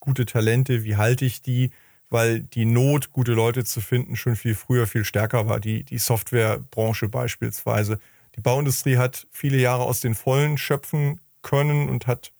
gute 0.00 0.26
Talente, 0.26 0.84
wie 0.84 0.96
halte 0.96 1.24
ich 1.24 1.42
die, 1.42 1.70
weil 2.10 2.40
die 2.40 2.64
Not, 2.64 3.12
gute 3.12 3.32
Leute 3.32 3.64
zu 3.64 3.80
finden, 3.80 4.16
schon 4.16 4.36
viel 4.36 4.54
früher, 4.54 4.86
viel 4.86 5.04
stärker 5.04 5.48
war. 5.48 5.60
Die, 5.60 5.84
die 5.84 5.98
Softwarebranche 5.98 7.08
beispielsweise. 7.08 7.98
Die 8.36 8.40
Bauindustrie 8.40 8.96
hat 8.96 9.26
viele 9.30 9.58
Jahre 9.58 9.84
aus 9.84 10.00
den 10.00 10.14
Vollen 10.14 10.58
schöpfen 10.58 11.20
können 11.42 11.88
und 11.88 12.06
hat 12.06 12.32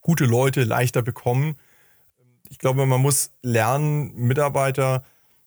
gute 0.00 0.24
Leute 0.24 0.64
leichter 0.64 1.02
bekommen. 1.02 1.56
Ich 2.48 2.58
glaube, 2.58 2.86
man 2.86 3.00
muss 3.00 3.32
lernen, 3.42 4.14
Mitarbeiter 4.14 5.04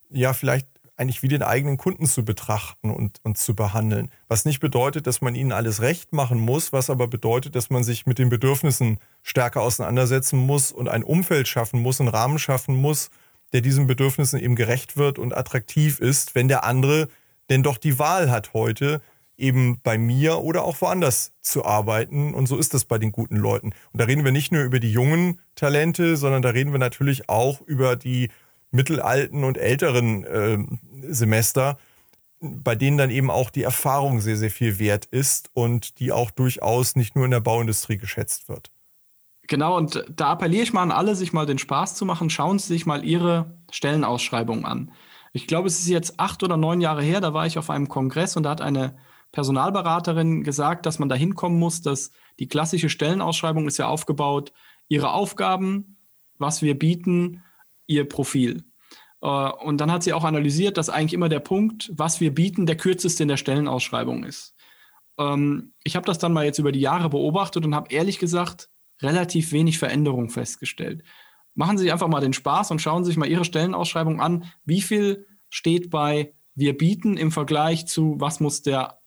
ja 0.10 0.34
vielleicht 0.34 0.67
eigentlich 1.00 1.24
wie 1.24 1.29
den 1.29 1.44
eigenen 1.44 1.77
Kunden 1.77 2.06
zu 2.06 2.25
betrachten 2.25 2.91
und, 2.91 3.20
und 3.24 3.38
zu 3.38 3.56
behandeln. 3.56 4.12
Was 4.27 4.46
nicht 4.46 4.60
bedeutet, 4.60 5.08
dass 5.08 5.22
man 5.22 5.34
ihnen 5.34 5.51
alles 5.51 5.82
recht 5.82 6.12
machen 6.12 6.39
muss, 6.39 6.74
was 6.74 6.89
aber 6.89 7.08
bedeutet, 7.08 7.56
dass 7.56 7.70
man 7.70 7.84
sich 7.84 8.06
mit 8.06 8.20
den 8.20 8.29
Bedürfnissen 8.29 9.00
stärker 9.24 9.62
auseinandersetzen 9.62 10.38
muss 10.39 10.72
und 10.72 10.89
ein 10.89 11.03
Umfeld 11.03 11.48
schaffen 11.48 11.82
muss, 11.82 12.00
einen 12.00 12.10
Rahmen 12.10 12.38
schaffen 12.38 12.75
muss, 12.75 13.10
der 13.53 13.62
diesen 13.62 13.88
Bedürfnissen 13.88 14.39
eben 14.39 14.56
gerecht 14.56 14.98
wird 14.98 15.20
und 15.20 15.36
attraktiv 15.36 16.00
ist, 16.00 16.36
wenn 16.36 16.48
der 16.48 16.65
andere 16.65 17.08
denn 17.50 17.63
doch 17.63 17.77
die 17.77 17.98
Wahl 17.98 18.29
hat 18.29 18.53
heute, 18.53 19.01
eben 19.38 19.79
bei 19.82 19.98
mir 19.98 20.39
oder 20.39 20.63
auch 20.63 20.82
woanders 20.82 21.32
zu 21.41 21.65
arbeiten. 21.65 22.34
Und 22.34 22.48
so 22.48 22.58
ist 22.58 22.74
das 22.74 22.86
bei 22.86 22.98
den 22.98 23.12
guten 23.12 23.38
Leuten. 23.38 23.68
Und 23.91 24.01
da 24.01 24.03
reden 24.03 24.25
wir 24.25 24.34
nicht 24.34 24.51
nur 24.51 24.63
über 24.63 24.79
die 24.79 24.91
jungen 24.91 25.39
Talente, 25.56 26.18
sondern 26.18 26.41
da 26.41 26.50
reden 26.50 26.74
wir 26.74 26.79
natürlich 26.79 27.29
auch 27.29 27.62
über 27.62 27.96
die 27.96 28.29
mittelalten 28.71 29.43
und 29.43 29.57
älteren 29.57 30.23
äh, 30.25 30.57
Semester, 31.11 31.77
bei 32.39 32.75
denen 32.75 32.97
dann 32.97 33.09
eben 33.09 33.29
auch 33.29 33.49
die 33.49 33.63
Erfahrung 33.63 34.21
sehr, 34.21 34.38
sehr 34.38 34.51
viel 34.51 34.79
wert 34.79 35.05
ist 35.05 35.49
und 35.53 35.99
die 35.99 36.11
auch 36.11 36.31
durchaus 36.31 36.95
nicht 36.95 37.15
nur 37.15 37.25
in 37.25 37.31
der 37.31 37.41
Bauindustrie 37.41 37.97
geschätzt 37.97 38.47
wird. 38.47 38.71
Genau, 39.47 39.75
und 39.75 40.05
da 40.15 40.29
appelliere 40.29 40.63
ich 40.63 40.73
mal 40.73 40.83
an 40.83 40.91
alle, 40.91 41.15
sich 41.15 41.33
mal 41.33 41.47
den 41.47 41.57
Spaß 41.57 41.95
zu 41.95 42.05
machen. 42.05 42.29
Schauen 42.29 42.59
Sie 42.59 42.67
sich 42.67 42.85
mal 42.85 43.03
Ihre 43.03 43.57
Stellenausschreibung 43.71 44.63
an. 44.63 44.91
Ich 45.33 45.47
glaube, 45.47 45.67
es 45.67 45.79
ist 45.79 45.89
jetzt 45.89 46.19
acht 46.19 46.43
oder 46.43 46.55
neun 46.55 46.81
Jahre 46.81 47.01
her, 47.01 47.19
da 47.19 47.33
war 47.33 47.45
ich 47.45 47.57
auf 47.57 47.69
einem 47.69 47.89
Kongress 47.89 48.38
und 48.38 48.43
da 48.43 48.51
hat 48.51 48.61
eine 48.61 48.97
Personalberaterin 49.31 50.43
gesagt, 50.43 50.85
dass 50.85 50.99
man 50.99 51.09
da 51.09 51.15
hinkommen 51.15 51.59
muss, 51.59 51.81
dass 51.81 52.11
die 52.39 52.47
klassische 52.47 52.89
Stellenausschreibung 52.89 53.67
ist 53.67 53.77
ja 53.77 53.88
aufgebaut, 53.88 54.53
ihre 54.88 55.13
Aufgaben, 55.13 55.97
was 56.38 56.61
wir 56.61 56.77
bieten, 56.77 57.43
ihr 57.89 58.08
Profil. 58.08 58.63
Äh, 59.22 59.27
und 59.27 59.81
dann 59.81 59.91
hat 59.91 60.03
sie 60.03 60.13
auch 60.13 60.24
analysiert, 60.24 60.77
dass 60.77 60.89
eigentlich 60.89 61.13
immer 61.13 61.29
der 61.29 61.39
Punkt, 61.39 61.91
was 61.93 62.22
wir 62.22 62.34
bieten, 62.34 62.65
der 62.65 62.77
kürzeste 62.77 63.24
in 63.24 63.29
der 63.29 63.38
Stellenausschreibung 63.38 64.24
ist. 64.24 64.55
Ähm, 65.17 65.74
ich 65.84 65.96
habe 65.96 66.05
das 66.05 66.19
dann 66.19 66.34
mal 66.34 66.46
jetzt 66.46 66.60
über 66.60 66.72
die 66.72 66.79
Jahre 66.79 67.10
beobachtet 67.10 67.65
und 67.65 67.75
habe 67.75 67.93
ehrlich 67.93 68.19
gesagt 68.19 68.69
relativ 69.01 69.51
wenig 69.51 69.79
Veränderung 69.79 70.29
festgestellt. 70.29 71.03
Machen 71.55 71.77
Sie 71.77 71.84
sich 71.84 71.91
einfach 71.91 72.08
mal 72.08 72.22
den 72.22 72.34
Spaß 72.34 72.72
und 72.72 72.81
schauen 72.81 73.03
Sie 73.03 73.10
sich 73.10 73.17
mal 73.17 73.27
Ihre 73.27 73.46
Stellenausschreibung 73.46 74.22
an. 74.22 74.46
Wie 74.65 74.81
viel 74.81 75.27
steht 75.50 75.89
bei 75.89 76.34
wir 76.55 76.77
bieten 76.77 77.15
im 77.15 77.31
Vergleich 77.31 77.88
zu, 77.88 78.15
was 78.19 78.41
muss 78.41 78.62
der 78.62 79.00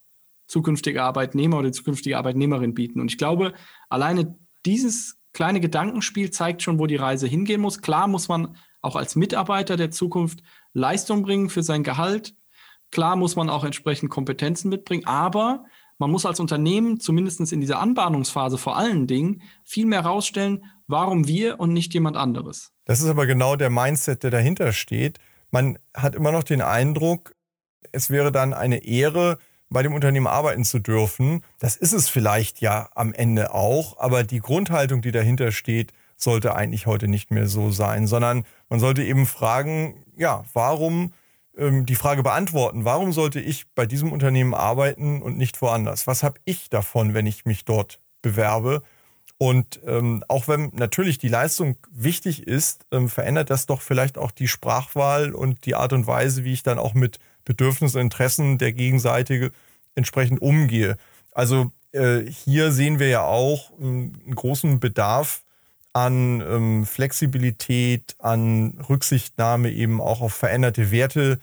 zukünftige 0.46 1.02
Arbeitnehmer 1.02 1.58
oder 1.58 1.68
die 1.68 1.76
zukünftige 1.76 2.16
Arbeitnehmerin 2.16 2.74
bieten. 2.74 3.00
Und 3.00 3.10
ich 3.10 3.18
glaube, 3.18 3.52
alleine 3.90 4.38
dieses 4.64 5.18
kleine 5.32 5.60
Gedankenspiel 5.60 6.30
zeigt 6.30 6.62
schon, 6.62 6.78
wo 6.78 6.86
die 6.86 6.96
Reise 6.96 7.26
hingehen 7.26 7.60
muss. 7.60 7.82
Klar 7.82 8.08
muss 8.08 8.28
man 8.28 8.56
auch 8.82 8.96
als 8.96 9.16
Mitarbeiter 9.16 9.76
der 9.76 9.90
Zukunft 9.90 10.42
Leistung 10.74 11.22
bringen 11.22 11.48
für 11.48 11.62
sein 11.62 11.82
Gehalt. 11.82 12.34
Klar 12.90 13.16
muss 13.16 13.36
man 13.36 13.48
auch 13.48 13.64
entsprechend 13.64 14.10
Kompetenzen 14.10 14.68
mitbringen, 14.68 15.06
aber 15.06 15.64
man 15.98 16.10
muss 16.10 16.26
als 16.26 16.40
Unternehmen 16.40 17.00
zumindest 17.00 17.52
in 17.52 17.60
dieser 17.60 17.78
Anbahnungsphase 17.78 18.58
vor 18.58 18.76
allen 18.76 19.06
Dingen 19.06 19.42
viel 19.64 19.86
mehr 19.86 20.02
herausstellen, 20.02 20.64
warum 20.86 21.26
wir 21.26 21.60
und 21.60 21.72
nicht 21.72 21.94
jemand 21.94 22.16
anderes. 22.16 22.72
Das 22.84 23.00
ist 23.00 23.08
aber 23.08 23.26
genau 23.26 23.56
der 23.56 23.70
Mindset, 23.70 24.24
der 24.24 24.30
dahinter 24.30 24.72
steht. 24.72 25.18
Man 25.50 25.78
hat 25.94 26.14
immer 26.14 26.32
noch 26.32 26.42
den 26.42 26.60
Eindruck, 26.60 27.34
es 27.92 28.10
wäre 28.10 28.32
dann 28.32 28.52
eine 28.52 28.84
Ehre, 28.84 29.38
bei 29.70 29.82
dem 29.82 29.94
Unternehmen 29.94 30.26
arbeiten 30.26 30.64
zu 30.64 30.78
dürfen. 30.78 31.42
Das 31.58 31.76
ist 31.76 31.92
es 31.92 32.08
vielleicht 32.08 32.60
ja 32.60 32.90
am 32.94 33.12
Ende 33.14 33.54
auch, 33.54 33.98
aber 33.98 34.22
die 34.22 34.40
Grundhaltung, 34.40 35.02
die 35.02 35.12
dahinter 35.12 35.50
steht, 35.50 35.92
sollte 36.22 36.54
eigentlich 36.54 36.86
heute 36.86 37.08
nicht 37.08 37.30
mehr 37.30 37.46
so 37.46 37.70
sein, 37.70 38.06
sondern 38.06 38.44
man 38.68 38.80
sollte 38.80 39.02
eben 39.02 39.26
fragen, 39.26 40.04
ja, 40.16 40.44
warum 40.52 41.12
ähm, 41.56 41.86
die 41.86 41.94
Frage 41.94 42.22
beantworten, 42.22 42.84
warum 42.84 43.12
sollte 43.12 43.40
ich 43.40 43.66
bei 43.74 43.86
diesem 43.86 44.12
Unternehmen 44.12 44.54
arbeiten 44.54 45.22
und 45.22 45.36
nicht 45.36 45.60
woanders? 45.60 46.06
Was 46.06 46.22
habe 46.22 46.40
ich 46.44 46.70
davon, 46.70 47.14
wenn 47.14 47.26
ich 47.26 47.44
mich 47.44 47.64
dort 47.64 48.00
bewerbe? 48.22 48.82
Und 49.38 49.80
ähm, 49.84 50.22
auch 50.28 50.46
wenn 50.46 50.70
natürlich 50.72 51.18
die 51.18 51.28
Leistung 51.28 51.76
wichtig 51.90 52.46
ist, 52.46 52.86
ähm, 52.92 53.08
verändert 53.08 53.50
das 53.50 53.66
doch 53.66 53.80
vielleicht 53.80 54.16
auch 54.16 54.30
die 54.30 54.46
Sprachwahl 54.46 55.34
und 55.34 55.66
die 55.66 55.74
Art 55.74 55.92
und 55.92 56.06
Weise, 56.06 56.44
wie 56.44 56.52
ich 56.52 56.62
dann 56.62 56.78
auch 56.78 56.94
mit 56.94 57.18
Bedürfnissen 57.44 57.98
und 57.98 58.06
Interessen 58.06 58.58
der 58.58 58.72
Gegenseite 58.72 59.50
entsprechend 59.96 60.40
umgehe. 60.40 60.96
Also 61.32 61.72
äh, 61.90 62.20
hier 62.20 62.70
sehen 62.70 63.00
wir 63.00 63.08
ja 63.08 63.24
auch 63.24 63.72
ähm, 63.80 64.12
einen 64.24 64.34
großen 64.36 64.78
Bedarf 64.78 65.42
an 65.92 66.40
ähm, 66.40 66.86
Flexibilität, 66.86 68.16
an 68.18 68.78
Rücksichtnahme 68.88 69.70
eben 69.70 70.00
auch 70.00 70.20
auf 70.20 70.32
veränderte 70.32 70.90
Werte 70.90 71.38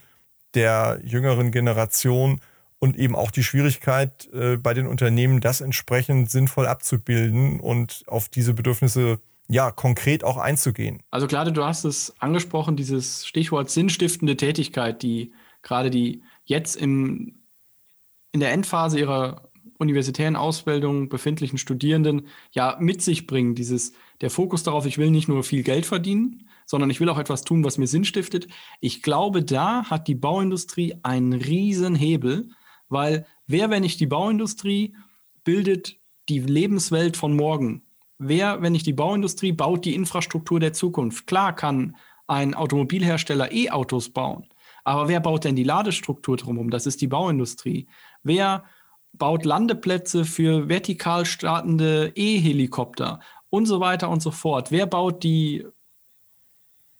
der 0.54 1.00
jüngeren 1.04 1.52
Generation 1.52 2.40
und 2.80 2.96
eben 2.96 3.14
auch 3.14 3.30
die 3.30 3.44
Schwierigkeit 3.44 4.28
äh, 4.32 4.56
bei 4.56 4.74
den 4.74 4.86
Unternehmen, 4.86 5.40
das 5.40 5.60
entsprechend 5.60 6.30
sinnvoll 6.30 6.66
abzubilden 6.66 7.60
und 7.60 8.02
auf 8.06 8.28
diese 8.28 8.54
Bedürfnisse 8.54 9.20
ja 9.48 9.70
konkret 9.70 10.24
auch 10.24 10.36
einzugehen. 10.36 11.02
Also 11.10 11.26
gerade 11.26 11.52
du 11.52 11.64
hast 11.64 11.84
es 11.84 12.14
angesprochen, 12.20 12.76
dieses 12.76 13.26
Stichwort 13.26 13.70
sinnstiftende 13.70 14.36
Tätigkeit, 14.36 15.02
die 15.02 15.32
gerade 15.62 15.90
die 15.90 16.22
jetzt 16.44 16.76
im, 16.76 17.40
in 18.32 18.40
der 18.40 18.52
Endphase 18.52 18.98
ihrer 18.98 19.50
universitären 19.78 20.36
Ausbildung 20.36 21.08
befindlichen 21.08 21.58
Studierenden 21.58 22.28
ja 22.52 22.76
mit 22.80 23.02
sich 23.02 23.26
bringen, 23.26 23.54
dieses 23.54 23.92
der 24.20 24.30
Fokus 24.30 24.62
darauf, 24.62 24.86
ich 24.86 24.98
will 24.98 25.10
nicht 25.10 25.28
nur 25.28 25.42
viel 25.42 25.62
Geld 25.62 25.86
verdienen, 25.86 26.48
sondern 26.66 26.90
ich 26.90 27.00
will 27.00 27.08
auch 27.08 27.18
etwas 27.18 27.42
tun, 27.42 27.64
was 27.64 27.78
mir 27.78 27.86
Sinn 27.86 28.04
stiftet. 28.04 28.48
Ich 28.80 29.02
glaube, 29.02 29.42
da 29.42 29.84
hat 29.84 30.08
die 30.08 30.14
Bauindustrie 30.14 30.94
einen 31.02 31.32
riesen 31.32 31.94
Hebel, 31.94 32.50
weil 32.88 33.26
wer, 33.46 33.70
wenn 33.70 33.82
nicht 33.82 34.00
die 34.00 34.06
Bauindustrie, 34.06 34.94
bildet 35.44 35.96
die 36.28 36.40
Lebenswelt 36.40 37.16
von 37.16 37.34
morgen? 37.34 37.82
Wer, 38.18 38.60
wenn 38.60 38.72
nicht 38.72 38.86
die 38.86 38.92
Bauindustrie, 38.92 39.52
baut 39.52 39.84
die 39.84 39.94
Infrastruktur 39.94 40.60
der 40.60 40.74
Zukunft? 40.74 41.26
Klar 41.26 41.56
kann 41.56 41.96
ein 42.26 42.54
Automobilhersteller 42.54 43.50
E-Autos 43.50 44.10
bauen, 44.10 44.46
aber 44.84 45.08
wer 45.08 45.20
baut 45.20 45.44
denn 45.44 45.56
die 45.56 45.64
Ladestruktur 45.64 46.36
drumherum? 46.36 46.70
Das 46.70 46.86
ist 46.86 47.00
die 47.00 47.06
Bauindustrie. 47.06 47.88
Wer 48.22 48.64
baut 49.12 49.44
Landeplätze 49.44 50.24
für 50.24 50.68
vertikal 50.68 51.26
startende 51.26 52.12
E-Helikopter 52.14 53.20
und 53.50 53.66
so 53.66 53.80
weiter 53.80 54.08
und 54.08 54.22
so 54.22 54.30
fort? 54.30 54.70
Wer 54.70 54.86
baut 54.86 55.22
die 55.22 55.66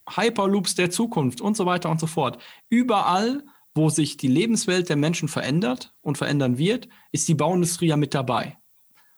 Hyperloops 0.08 0.74
der 0.74 0.90
Zukunft 0.90 1.40
und 1.40 1.56
so 1.56 1.66
weiter 1.66 1.90
und 1.90 2.00
so 2.00 2.06
fort? 2.06 2.42
Überall 2.68 3.42
wo 3.74 3.88
sich 3.88 4.16
die 4.16 4.28
Lebenswelt 4.28 4.88
der 4.88 4.96
Menschen 4.96 5.28
verändert 5.28 5.94
und 6.02 6.18
verändern 6.18 6.58
wird, 6.58 6.88
ist 7.12 7.28
die 7.28 7.34
Bauindustrie 7.34 7.88
ja 7.88 7.96
mit 7.96 8.14
dabei. 8.14 8.58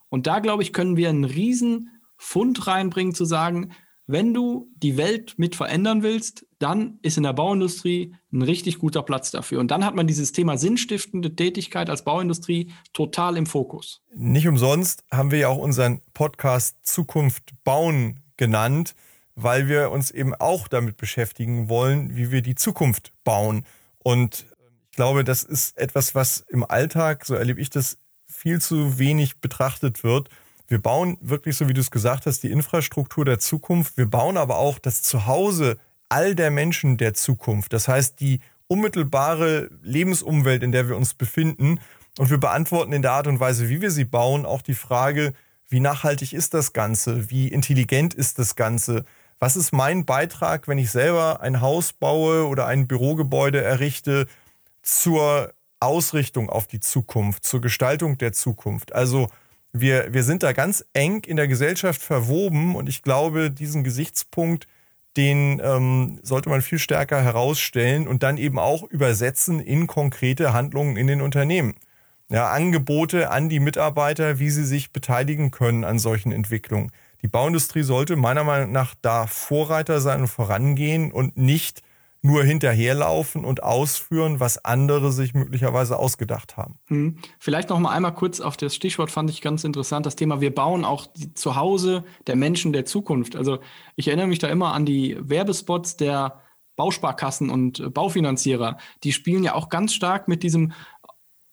Und 0.08 0.26
da, 0.26 0.40
glaube 0.40 0.62
ich, 0.62 0.72
können 0.72 0.96
wir 0.96 1.08
einen 1.08 1.24
riesen 1.24 2.00
Fund 2.18 2.66
reinbringen, 2.66 3.14
zu 3.14 3.24
sagen, 3.24 3.72
wenn 4.12 4.34
du 4.34 4.70
die 4.76 4.96
Welt 4.96 5.34
mit 5.38 5.56
verändern 5.56 6.02
willst, 6.02 6.46
dann 6.58 6.98
ist 7.02 7.16
in 7.16 7.24
der 7.24 7.32
Bauindustrie 7.32 8.14
ein 8.32 8.42
richtig 8.42 8.78
guter 8.78 9.02
Platz 9.02 9.30
dafür. 9.30 9.58
Und 9.58 9.70
dann 9.70 9.84
hat 9.84 9.94
man 9.94 10.06
dieses 10.06 10.32
Thema 10.32 10.56
sinnstiftende 10.56 11.34
Tätigkeit 11.34 11.90
als 11.90 12.04
Bauindustrie 12.04 12.70
total 12.92 13.36
im 13.36 13.46
Fokus. 13.46 14.02
Nicht 14.14 14.46
umsonst 14.46 15.04
haben 15.10 15.30
wir 15.30 15.38
ja 15.38 15.48
auch 15.48 15.58
unseren 15.58 16.00
Podcast 16.14 16.76
Zukunft 16.86 17.52
bauen 17.64 18.20
genannt, 18.36 18.94
weil 19.34 19.68
wir 19.68 19.90
uns 19.90 20.10
eben 20.10 20.34
auch 20.34 20.68
damit 20.68 20.96
beschäftigen 20.96 21.68
wollen, 21.68 22.16
wie 22.16 22.30
wir 22.30 22.42
die 22.42 22.54
Zukunft 22.54 23.12
bauen. 23.24 23.64
Und 23.98 24.46
ich 24.90 24.96
glaube, 24.96 25.24
das 25.24 25.42
ist 25.42 25.76
etwas, 25.78 26.14
was 26.14 26.44
im 26.48 26.64
Alltag, 26.64 27.24
so 27.24 27.34
erlebe 27.34 27.60
ich 27.60 27.70
das, 27.70 27.98
viel 28.26 28.60
zu 28.60 28.98
wenig 28.98 29.40
betrachtet 29.40 30.04
wird. 30.04 30.28
Wir 30.72 30.80
bauen 30.80 31.18
wirklich, 31.20 31.54
so 31.58 31.68
wie 31.68 31.74
du 31.74 31.82
es 31.82 31.90
gesagt 31.90 32.24
hast, 32.24 32.42
die 32.42 32.50
Infrastruktur 32.50 33.26
der 33.26 33.38
Zukunft. 33.38 33.98
Wir 33.98 34.06
bauen 34.06 34.38
aber 34.38 34.56
auch 34.56 34.78
das 34.78 35.02
Zuhause 35.02 35.76
all 36.08 36.34
der 36.34 36.50
Menschen 36.50 36.96
der 36.96 37.12
Zukunft. 37.12 37.74
Das 37.74 37.88
heißt, 37.88 38.20
die 38.20 38.40
unmittelbare 38.68 39.68
Lebensumwelt, 39.82 40.62
in 40.62 40.72
der 40.72 40.88
wir 40.88 40.96
uns 40.96 41.12
befinden. 41.12 41.78
Und 42.16 42.30
wir 42.30 42.38
beantworten 42.38 42.94
in 42.94 43.02
der 43.02 43.12
Art 43.12 43.26
und 43.26 43.38
Weise, 43.38 43.68
wie 43.68 43.82
wir 43.82 43.90
sie 43.90 44.06
bauen, 44.06 44.46
auch 44.46 44.62
die 44.62 44.72
Frage, 44.72 45.34
wie 45.68 45.80
nachhaltig 45.80 46.32
ist 46.32 46.54
das 46.54 46.72
Ganze? 46.72 47.28
Wie 47.28 47.48
intelligent 47.48 48.14
ist 48.14 48.38
das 48.38 48.56
Ganze? 48.56 49.04
Was 49.38 49.56
ist 49.56 49.72
mein 49.72 50.06
Beitrag, 50.06 50.68
wenn 50.68 50.78
ich 50.78 50.90
selber 50.90 51.42
ein 51.42 51.60
Haus 51.60 51.92
baue 51.92 52.46
oder 52.46 52.66
ein 52.66 52.88
Bürogebäude 52.88 53.62
errichte 53.62 54.26
zur 54.80 55.52
Ausrichtung 55.80 56.48
auf 56.48 56.66
die 56.66 56.80
Zukunft, 56.80 57.44
zur 57.44 57.60
Gestaltung 57.60 58.16
der 58.16 58.32
Zukunft? 58.32 58.94
Also 58.94 59.28
wir, 59.72 60.12
wir 60.12 60.22
sind 60.22 60.42
da 60.42 60.52
ganz 60.52 60.84
eng 60.92 61.24
in 61.24 61.36
der 61.36 61.48
Gesellschaft 61.48 62.02
verwoben 62.02 62.76
und 62.76 62.88
ich 62.88 63.02
glaube, 63.02 63.50
diesen 63.50 63.84
Gesichtspunkt, 63.84 64.66
den 65.16 65.60
ähm, 65.62 66.20
sollte 66.22 66.48
man 66.48 66.62
viel 66.62 66.78
stärker 66.78 67.22
herausstellen 67.22 68.08
und 68.08 68.22
dann 68.22 68.38
eben 68.38 68.58
auch 68.58 68.82
übersetzen 68.84 69.60
in 69.60 69.86
konkrete 69.86 70.52
Handlungen 70.52 70.96
in 70.96 71.06
den 71.06 71.20
Unternehmen. 71.20 71.74
Ja, 72.28 72.50
Angebote 72.50 73.30
an 73.30 73.50
die 73.50 73.60
Mitarbeiter, 73.60 74.38
wie 74.38 74.48
sie 74.48 74.64
sich 74.64 74.90
beteiligen 74.90 75.50
können 75.50 75.84
an 75.84 75.98
solchen 75.98 76.32
Entwicklungen. 76.32 76.90
Die 77.20 77.28
Bauindustrie 77.28 77.82
sollte 77.82 78.16
meiner 78.16 78.42
Meinung 78.42 78.72
nach 78.72 78.94
da 79.02 79.26
Vorreiter 79.26 80.00
sein 80.00 80.22
und 80.22 80.28
vorangehen 80.28 81.12
und 81.12 81.36
nicht 81.36 81.82
nur 82.24 82.44
hinterherlaufen 82.44 83.44
und 83.44 83.64
ausführen, 83.64 84.38
was 84.38 84.64
andere 84.64 85.10
sich 85.10 85.34
möglicherweise 85.34 85.98
ausgedacht 85.98 86.56
haben. 86.56 86.78
Hm. 86.86 87.18
Vielleicht 87.40 87.68
noch 87.68 87.80
mal 87.80 87.90
einmal 87.90 88.14
kurz 88.14 88.40
auf 88.40 88.56
das 88.56 88.76
Stichwort 88.76 89.10
fand 89.10 89.28
ich 89.28 89.40
ganz 89.40 89.64
interessant, 89.64 90.06
das 90.06 90.14
Thema 90.14 90.40
wir 90.40 90.54
bauen 90.54 90.84
auch 90.84 91.06
die 91.06 91.34
Zuhause 91.34 92.04
der 92.28 92.36
Menschen 92.36 92.72
der 92.72 92.84
Zukunft. 92.84 93.34
Also 93.34 93.58
ich 93.96 94.06
erinnere 94.06 94.28
mich 94.28 94.38
da 94.38 94.48
immer 94.48 94.72
an 94.72 94.86
die 94.86 95.16
Werbespots 95.20 95.96
der 95.96 96.40
Bausparkassen 96.76 97.50
und 97.50 97.92
Baufinanzierer. 97.92 98.78
Die 99.02 99.12
spielen 99.12 99.42
ja 99.42 99.54
auch 99.54 99.68
ganz 99.68 99.92
stark 99.92 100.28
mit 100.28 100.44
diesem 100.44 100.72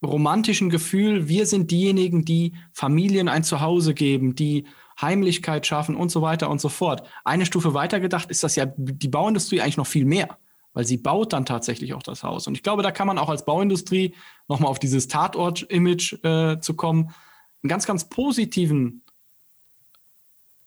romantischen 0.06 0.70
Gefühl, 0.70 1.28
wir 1.28 1.46
sind 1.46 1.72
diejenigen, 1.72 2.24
die 2.24 2.54
Familien 2.72 3.28
ein 3.28 3.44
Zuhause 3.44 3.94
geben, 3.94 4.36
die 4.36 4.66
Heimlichkeit 5.02 5.66
schaffen 5.66 5.96
und 5.96 6.10
so 6.10 6.22
weiter 6.22 6.50
und 6.50 6.62
so 6.62 6.70
fort. 6.70 7.08
Eine 7.26 7.46
Stufe 7.46 7.74
weiter 7.74 8.00
gedacht 8.00 8.30
ist 8.30 8.44
das 8.44 8.56
ja 8.56 8.66
die 8.78 9.08
Bauindustrie 9.08 9.62
eigentlich 9.62 9.78
noch 9.78 9.88
viel 9.88 10.06
mehr, 10.06 10.38
weil 10.80 10.86
sie 10.86 10.96
baut 10.96 11.34
dann 11.34 11.46
tatsächlich 11.46 11.94
auch 11.94 12.04
das 12.04 12.24
Haus. 12.24 12.48
Und 12.48 12.56
ich 12.56 12.64
glaube, 12.64 12.84
da 12.84 12.92
kann 12.92 13.06
man 13.06 13.18
auch 13.18 13.28
als 13.28 13.44
Bauindustrie 13.44 14.16
nochmal 14.48 14.72
auf 14.72 14.80
dieses 14.80 15.10
Tatort-Image 15.10 16.24
äh, 16.24 16.62
zu 16.62 16.74
kommen, 16.74 17.14
einen 17.62 17.68
ganz, 17.68 17.86
ganz 17.86 18.08
positiven 18.08 19.04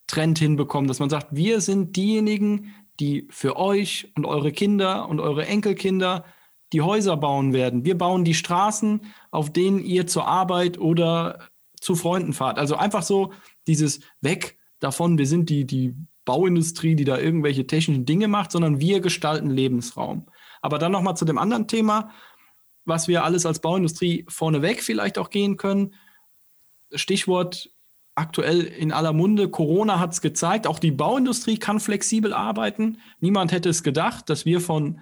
Trend 0.07 0.39
hinbekommen, 0.39 0.87
dass 0.87 0.99
man 0.99 1.09
sagt, 1.09 1.29
wir 1.31 1.63
sind 1.63 1.97
diejenigen, 1.97 2.75
die 3.01 3.27
für 3.31 3.57
euch 3.57 4.13
und 4.15 4.27
eure 4.27 4.53
Kinder 4.53 5.09
und 5.09 5.19
eure 5.19 5.47
Enkelkinder 5.47 6.27
die 6.75 6.83
Häuser 6.83 7.17
bauen 7.17 7.55
werden. 7.55 7.87
Wir 7.87 7.97
bauen 7.97 8.23
die 8.23 8.35
Straßen, 8.35 9.07
auf 9.31 9.51
denen 9.51 9.83
ihr 9.83 10.07
zur 10.07 10.27
Arbeit 10.27 10.79
oder 10.79 11.39
zu 11.81 11.95
Freunden 11.95 12.35
fahrt. 12.35 12.59
Also 12.59 12.77
einfach 12.77 13.03
so 13.03 13.33
dieses 13.67 14.01
Weg 14.21 14.59
davon, 14.79 15.17
wir 15.17 15.27
sind 15.27 15.49
die, 15.49 15.65
die 15.67 15.95
Bauindustrie, 16.25 16.95
die 16.95 17.05
da 17.05 17.19
irgendwelche 17.19 17.67
technischen 17.67 18.07
Dinge 18.07 18.29
macht, 18.29 18.53
sondern 18.53 18.81
wir 18.81 19.01
gestalten 19.01 19.51
Lebensraum. 19.51 20.27
Aber 20.61 20.79
dann 20.79 20.93
nochmal 20.93 21.17
zu 21.17 21.25
dem 21.25 21.39
anderen 21.39 21.69
Thema, 21.69 22.11
was 22.85 23.09
wir 23.09 23.25
alles 23.25 23.47
als 23.47 23.61
Bauindustrie 23.61 24.25
vorneweg 24.29 24.83
vielleicht 24.83 25.19
auch 25.19 25.31
gehen 25.31 25.57
können. 25.57 25.95
Stichwort 26.95 27.71
aktuell 28.15 28.63
in 28.63 28.93
aller 28.93 29.13
Munde, 29.13 29.49
Corona 29.49 29.99
hat 29.99 30.13
es 30.13 30.21
gezeigt, 30.21 30.67
auch 30.67 30.79
die 30.79 30.91
Bauindustrie 30.91 31.59
kann 31.59 31.81
flexibel 31.81 32.33
arbeiten. 32.33 32.99
Niemand 33.21 33.53
hätte 33.53 33.69
es 33.69 33.83
gedacht, 33.83 34.29
dass 34.29 34.45
wir 34.45 34.61
von 34.61 35.01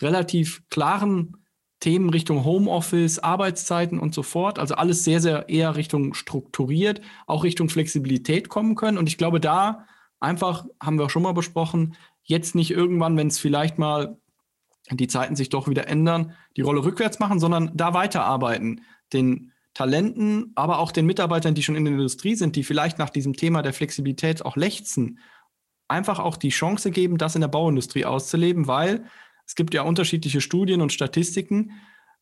relativ 0.00 0.62
klaren 0.70 1.36
Themen 1.80 2.10
Richtung 2.10 2.44
Homeoffice, 2.44 3.20
Arbeitszeiten 3.20 3.98
und 4.00 4.14
so 4.14 4.22
fort, 4.22 4.58
also 4.58 4.74
alles 4.74 5.04
sehr, 5.04 5.20
sehr 5.20 5.48
eher 5.48 5.76
Richtung 5.76 6.14
strukturiert, 6.14 7.00
auch 7.26 7.44
Richtung 7.44 7.68
Flexibilität 7.68 8.48
kommen 8.48 8.74
können. 8.74 8.98
Und 8.98 9.08
ich 9.08 9.16
glaube, 9.16 9.38
da 9.38 9.86
einfach, 10.18 10.66
haben 10.82 10.98
wir 10.98 11.08
schon 11.08 11.22
mal 11.22 11.32
besprochen, 11.32 11.94
jetzt 12.24 12.54
nicht 12.54 12.72
irgendwann, 12.72 13.16
wenn 13.16 13.28
es 13.28 13.38
vielleicht 13.38 13.78
mal 13.78 14.18
die 14.90 15.06
Zeiten 15.06 15.36
sich 15.36 15.50
doch 15.50 15.68
wieder 15.68 15.88
ändern, 15.88 16.32
die 16.56 16.62
Rolle 16.62 16.84
rückwärts 16.84 17.18
machen, 17.18 17.38
sondern 17.38 17.70
da 17.74 17.94
weiterarbeiten, 17.94 18.82
den 19.12 19.52
Talenten, 19.74 20.52
aber 20.56 20.78
auch 20.78 20.90
den 20.90 21.06
Mitarbeitern, 21.06 21.54
die 21.54 21.62
schon 21.62 21.76
in 21.76 21.84
der 21.84 21.94
Industrie 21.94 22.34
sind, 22.34 22.56
die 22.56 22.64
vielleicht 22.64 22.98
nach 22.98 23.10
diesem 23.10 23.34
Thema 23.34 23.62
der 23.62 23.72
Flexibilität 23.72 24.44
auch 24.44 24.56
lechzen, 24.56 25.20
einfach 25.86 26.18
auch 26.18 26.36
die 26.36 26.48
Chance 26.48 26.90
geben, 26.90 27.18
das 27.18 27.34
in 27.34 27.40
der 27.40 27.48
Bauindustrie 27.48 28.04
auszuleben, 28.04 28.66
weil 28.66 29.04
es 29.48 29.54
gibt 29.54 29.72
ja 29.72 29.82
unterschiedliche 29.82 30.42
Studien 30.42 30.82
und 30.82 30.92
Statistiken, 30.92 31.72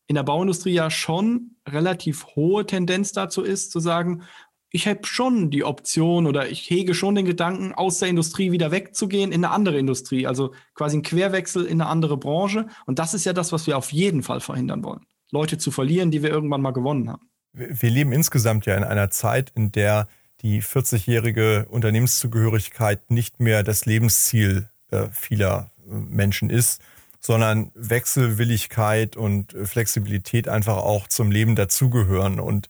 in 0.07 0.15
der 0.15 0.23
Bauindustrie 0.23 0.71
ja 0.71 0.89
schon 0.89 1.57
relativ 1.67 2.25
hohe 2.35 2.65
Tendenz 2.65 3.11
dazu 3.11 3.43
ist, 3.43 3.71
zu 3.71 3.81
sagen, 3.81 4.23
ich 4.71 4.87
habe 4.87 5.01
schon 5.03 5.49
die 5.49 5.65
Option 5.65 6.25
oder 6.25 6.49
ich 6.49 6.69
hege 6.69 6.93
schon 6.93 7.15
den 7.15 7.25
Gedanken, 7.25 7.73
aus 7.73 7.99
der 7.99 8.07
Industrie 8.07 8.53
wieder 8.53 8.71
wegzugehen 8.71 9.33
in 9.33 9.43
eine 9.43 9.53
andere 9.53 9.77
Industrie, 9.77 10.25
also 10.25 10.53
quasi 10.73 10.97
ein 10.97 11.03
Querwechsel 11.03 11.65
in 11.65 11.81
eine 11.81 11.89
andere 11.89 12.15
Branche. 12.15 12.67
Und 12.85 12.97
das 12.97 13.13
ist 13.13 13.25
ja 13.25 13.33
das, 13.33 13.51
was 13.51 13.67
wir 13.67 13.77
auf 13.77 13.91
jeden 13.91 14.23
Fall 14.23 14.39
verhindern 14.39 14.83
wollen. 14.83 15.05
Leute 15.29 15.57
zu 15.57 15.71
verlieren, 15.71 16.11
die 16.11 16.23
wir 16.23 16.29
irgendwann 16.29 16.61
mal 16.61 16.71
gewonnen 16.71 17.09
haben. 17.09 17.29
Wir 17.51 17.89
leben 17.89 18.13
insgesamt 18.13 18.65
ja 18.65 18.75
in 18.77 18.85
einer 18.85 19.09
Zeit, 19.09 19.51
in 19.53 19.73
der 19.73 20.07
die 20.41 20.61
40-jährige 20.61 21.65
Unternehmenszugehörigkeit 21.69 23.11
nicht 23.11 23.41
mehr 23.41 23.63
das 23.63 23.85
Lebensziel 23.85 24.69
äh, 24.91 25.07
vieler 25.11 25.71
äh, 25.85 25.93
Menschen 25.93 26.49
ist, 26.49 26.81
sondern 27.19 27.71
Wechselwilligkeit 27.75 29.15
und 29.15 29.55
Flexibilität 29.63 30.47
einfach 30.47 30.77
auch 30.77 31.07
zum 31.07 31.31
Leben 31.31 31.55
dazugehören. 31.55 32.39
Und 32.39 32.67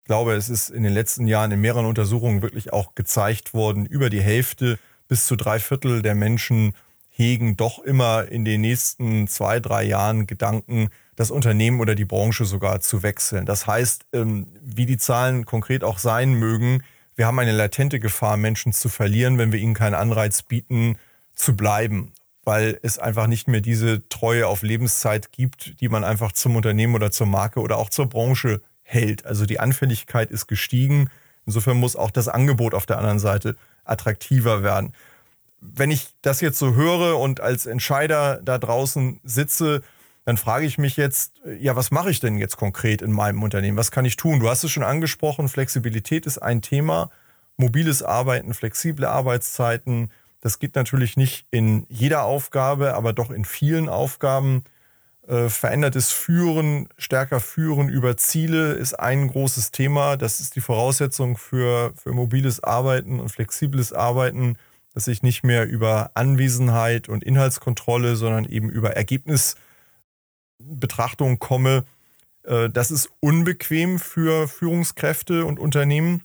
ich 0.00 0.06
glaube, 0.06 0.34
es 0.34 0.48
ist 0.48 0.70
in 0.70 0.82
den 0.82 0.92
letzten 0.92 1.26
Jahren 1.26 1.52
in 1.52 1.60
mehreren 1.60 1.86
Untersuchungen 1.86 2.42
wirklich 2.42 2.72
auch 2.72 2.94
gezeigt 2.94 3.54
worden, 3.54 3.86
über 3.86 4.10
die 4.10 4.22
Hälfte 4.22 4.78
bis 5.08 5.26
zu 5.26 5.36
drei 5.36 5.58
Viertel 5.58 6.02
der 6.02 6.14
Menschen 6.14 6.74
hegen 7.08 7.56
doch 7.56 7.78
immer 7.80 8.28
in 8.28 8.44
den 8.44 8.62
nächsten 8.62 9.28
zwei, 9.28 9.60
drei 9.60 9.82
Jahren 9.82 10.26
Gedanken, 10.26 10.88
das 11.16 11.30
Unternehmen 11.30 11.80
oder 11.80 11.94
die 11.94 12.06
Branche 12.06 12.46
sogar 12.46 12.80
zu 12.80 13.02
wechseln. 13.02 13.44
Das 13.44 13.66
heißt, 13.66 14.06
ähm, 14.14 14.46
wie 14.62 14.86
die 14.86 14.96
Zahlen 14.96 15.44
konkret 15.44 15.84
auch 15.84 15.98
sein 15.98 16.32
mögen, 16.34 16.82
wir 17.16 17.26
haben 17.26 17.38
eine 17.38 17.52
latente 17.52 18.00
Gefahr, 18.00 18.38
Menschen 18.38 18.72
zu 18.72 18.88
verlieren, 18.88 19.36
wenn 19.36 19.52
wir 19.52 19.58
ihnen 19.58 19.74
keinen 19.74 19.94
Anreiz 19.94 20.42
bieten, 20.42 20.96
zu 21.34 21.54
bleiben 21.56 22.14
weil 22.44 22.78
es 22.82 22.98
einfach 22.98 23.26
nicht 23.26 23.48
mehr 23.48 23.60
diese 23.60 24.08
Treue 24.08 24.46
auf 24.46 24.62
Lebenszeit 24.62 25.32
gibt, 25.32 25.80
die 25.80 25.88
man 25.88 26.04
einfach 26.04 26.32
zum 26.32 26.56
Unternehmen 26.56 26.94
oder 26.94 27.10
zur 27.10 27.26
Marke 27.26 27.60
oder 27.60 27.76
auch 27.76 27.90
zur 27.90 28.08
Branche 28.08 28.62
hält. 28.82 29.26
Also 29.26 29.46
die 29.46 29.60
Anfälligkeit 29.60 30.30
ist 30.30 30.46
gestiegen. 30.46 31.10
Insofern 31.46 31.76
muss 31.76 31.96
auch 31.96 32.10
das 32.10 32.28
Angebot 32.28 32.74
auf 32.74 32.86
der 32.86 32.98
anderen 32.98 33.18
Seite 33.18 33.56
attraktiver 33.84 34.62
werden. 34.62 34.92
Wenn 35.60 35.90
ich 35.90 36.14
das 36.22 36.40
jetzt 36.40 36.58
so 36.58 36.74
höre 36.74 37.18
und 37.18 37.40
als 37.40 37.66
Entscheider 37.66 38.40
da 38.42 38.58
draußen 38.58 39.20
sitze, 39.24 39.82
dann 40.24 40.36
frage 40.36 40.66
ich 40.66 40.78
mich 40.78 40.96
jetzt, 40.96 41.40
ja, 41.58 41.76
was 41.76 41.90
mache 41.90 42.10
ich 42.10 42.20
denn 42.20 42.38
jetzt 42.38 42.56
konkret 42.56 43.02
in 43.02 43.12
meinem 43.12 43.42
Unternehmen? 43.42 43.76
Was 43.76 43.90
kann 43.90 44.04
ich 44.04 44.16
tun? 44.16 44.40
Du 44.40 44.48
hast 44.48 44.64
es 44.64 44.70
schon 44.70 44.82
angesprochen, 44.82 45.48
Flexibilität 45.48 46.26
ist 46.26 46.38
ein 46.38 46.62
Thema, 46.62 47.10
mobiles 47.56 48.02
Arbeiten, 48.02 48.54
flexible 48.54 49.06
Arbeitszeiten, 49.06 50.10
das 50.40 50.58
geht 50.58 50.74
natürlich 50.74 51.16
nicht 51.16 51.46
in 51.50 51.86
jeder 51.88 52.24
Aufgabe, 52.24 52.94
aber 52.94 53.12
doch 53.12 53.30
in 53.30 53.44
vielen 53.44 53.88
Aufgaben. 53.88 54.64
Äh, 55.28 55.48
verändertes 55.48 56.10
Führen, 56.10 56.88
stärker 56.96 57.40
Führen 57.40 57.90
über 57.90 58.16
Ziele 58.16 58.72
ist 58.72 58.98
ein 58.98 59.28
großes 59.28 59.70
Thema. 59.70 60.16
Das 60.16 60.40
ist 60.40 60.56
die 60.56 60.60
Voraussetzung 60.60 61.36
für, 61.36 61.92
für 61.94 62.12
mobiles 62.12 62.64
Arbeiten 62.64 63.20
und 63.20 63.28
flexibles 63.28 63.92
Arbeiten, 63.92 64.56
dass 64.94 65.08
ich 65.08 65.22
nicht 65.22 65.44
mehr 65.44 65.68
über 65.68 66.10
Anwesenheit 66.14 67.08
und 67.08 67.22
Inhaltskontrolle, 67.22 68.16
sondern 68.16 68.46
eben 68.46 68.70
über 68.70 68.96
Ergebnisbetrachtung 68.96 71.38
komme. 71.38 71.84
Äh, 72.44 72.70
das 72.70 72.90
ist 72.90 73.10
unbequem 73.20 73.98
für 73.98 74.48
Führungskräfte 74.48 75.44
und 75.44 75.60
Unternehmen, 75.60 76.24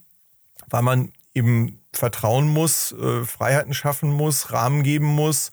weil 0.68 0.82
man 0.82 1.12
eben 1.34 1.80
vertrauen 1.98 2.48
muss, 2.48 2.92
äh, 2.92 3.24
Freiheiten 3.24 3.74
schaffen 3.74 4.10
muss, 4.10 4.52
Rahmen 4.52 4.82
geben 4.82 5.06
muss, 5.06 5.52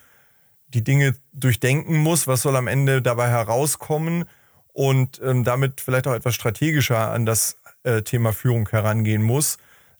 die 0.67 0.83
Dinge 0.83 1.15
durchdenken 1.33 1.97
muss, 1.97 2.27
was 2.27 2.41
soll 2.41 2.55
am 2.55 2.67
Ende 2.67 3.01
dabei 3.01 3.29
herauskommen 3.29 4.25
und 4.73 5.21
ähm, 5.23 5.43
damit 5.43 5.81
vielleicht 5.81 6.07
auch 6.07 6.13
etwas 6.13 6.35
strategischer 6.35 7.11
an 7.11 7.25
das 7.25 7.57
äh, 7.83 8.01
Thema 8.01 8.33
Führung 8.33 8.67
herangehen 8.69 9.21
muss. 9.21 9.57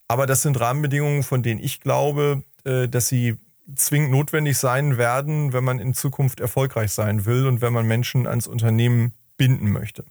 Aber 0.08 0.26
das 0.26 0.42
sind 0.42 0.60
Rahmenbedingungen, 0.60 1.24
von 1.24 1.44
denen 1.44 1.62
ich 1.62 1.80
glaube, 1.80 2.44
äh, 2.66 2.88
dass 2.88 3.08
sie 3.08 3.38
zwingend 3.76 4.12
notwendig 4.12 4.58
sein 4.58 4.98
werden, 4.98 5.54
wenn 5.54 5.64
man 5.64 5.80
in 5.80 5.94
Zukunft 5.94 6.40
erfolgreich 6.40 6.92
sein 6.92 7.26
will 7.26 7.48
und 7.48 7.62
wenn 7.62 7.74
man 7.74 7.88
Menschen 7.88 8.28
ans 8.28 8.48
Unternehmen 8.48 9.14
binden 9.38 9.72
möchte. 9.72 10.06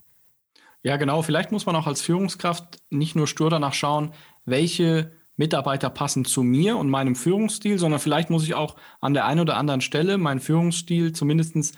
Ja, 0.81 0.97
genau. 0.97 1.21
Vielleicht 1.21 1.51
muss 1.51 1.65
man 1.65 1.75
auch 1.75 1.87
als 1.87 2.01
Führungskraft 2.01 2.81
nicht 2.89 3.15
nur 3.15 3.27
stur 3.27 3.49
danach 3.49 3.73
schauen, 3.73 4.13
welche 4.45 5.11
Mitarbeiter 5.35 5.89
passen 5.89 6.25
zu 6.25 6.43
mir 6.43 6.77
und 6.77 6.89
meinem 6.89 7.15
Führungsstil, 7.15 7.79
sondern 7.79 7.99
vielleicht 7.99 8.29
muss 8.29 8.43
ich 8.43 8.53
auch 8.53 8.75
an 9.01 9.13
der 9.13 9.25
einen 9.25 9.41
oder 9.41 9.57
anderen 9.57 9.81
Stelle 9.81 10.17
meinen 10.17 10.39
Führungsstil 10.39 11.13
zumindest 11.13 11.77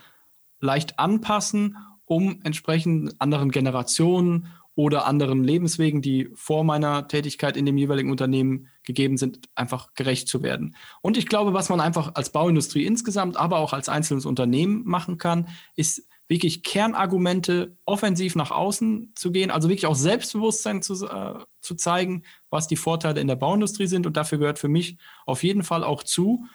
leicht 0.60 1.00
anpassen, 1.00 1.78
um 2.06 2.42
entsprechend 2.44 3.20
anderen 3.20 3.52
Generationen 3.52 4.48
oder 4.76 5.06
anderen 5.06 5.44
Lebenswegen, 5.44 6.02
die 6.02 6.30
vor 6.34 6.66
meiner 6.66 7.08
Tätigkeit 7.08 7.56
in 7.56 7.66
dem 7.66 7.78
jeweiligen 7.78 8.12
Unternehmen 8.12 8.68
gegeben 8.84 9.18
sind, 9.18 9.48
einfach 9.56 9.94
gerecht 9.94 10.28
zu 10.28 10.44
werden. 10.44 10.76
Und 11.02 11.18
ich 11.18 11.28
glaube, 11.28 11.54
was 11.54 11.70
man 11.70 11.80
einfach 11.80 12.16
als 12.16 12.32
Bauindustrie 12.32 12.86
insgesamt, 12.86 13.38
aber 13.38 13.60
auch 13.60 13.72
als 13.72 13.88
einzelnes 13.88 14.26
Unternehmen 14.26 14.84
machen 14.86 15.18
kann, 15.18 15.48
ist 15.76 16.10
wirklich 16.28 16.64
Kernargumente 16.64 17.78
offensiv 17.86 18.36
nach 18.36 18.52
außen 18.52 19.14
zu 19.16 19.32
gehen, 19.32 19.52
also 19.52 19.70
wirklich 19.70 19.86
auch 19.86 19.96
Selbstbewusstsein 19.96 20.82
zu, 20.82 21.06
äh, 21.06 21.44
zu 21.62 21.76
zeigen, 21.76 22.24
was 22.50 22.68
die 22.68 22.76
Vorteile 22.76 23.22
in 23.22 23.28
der 23.28 23.36
Bauindustrie 23.36 23.88
sind. 23.88 24.08
Und 24.08 24.18
dafür 24.18 24.40
gehört 24.40 24.60
für 24.60 24.68
mich 24.68 24.98
auf 25.26 25.44
jeden 25.44 25.64
Fall 25.64 25.84
auch 25.84 26.04
zu, 26.04 26.46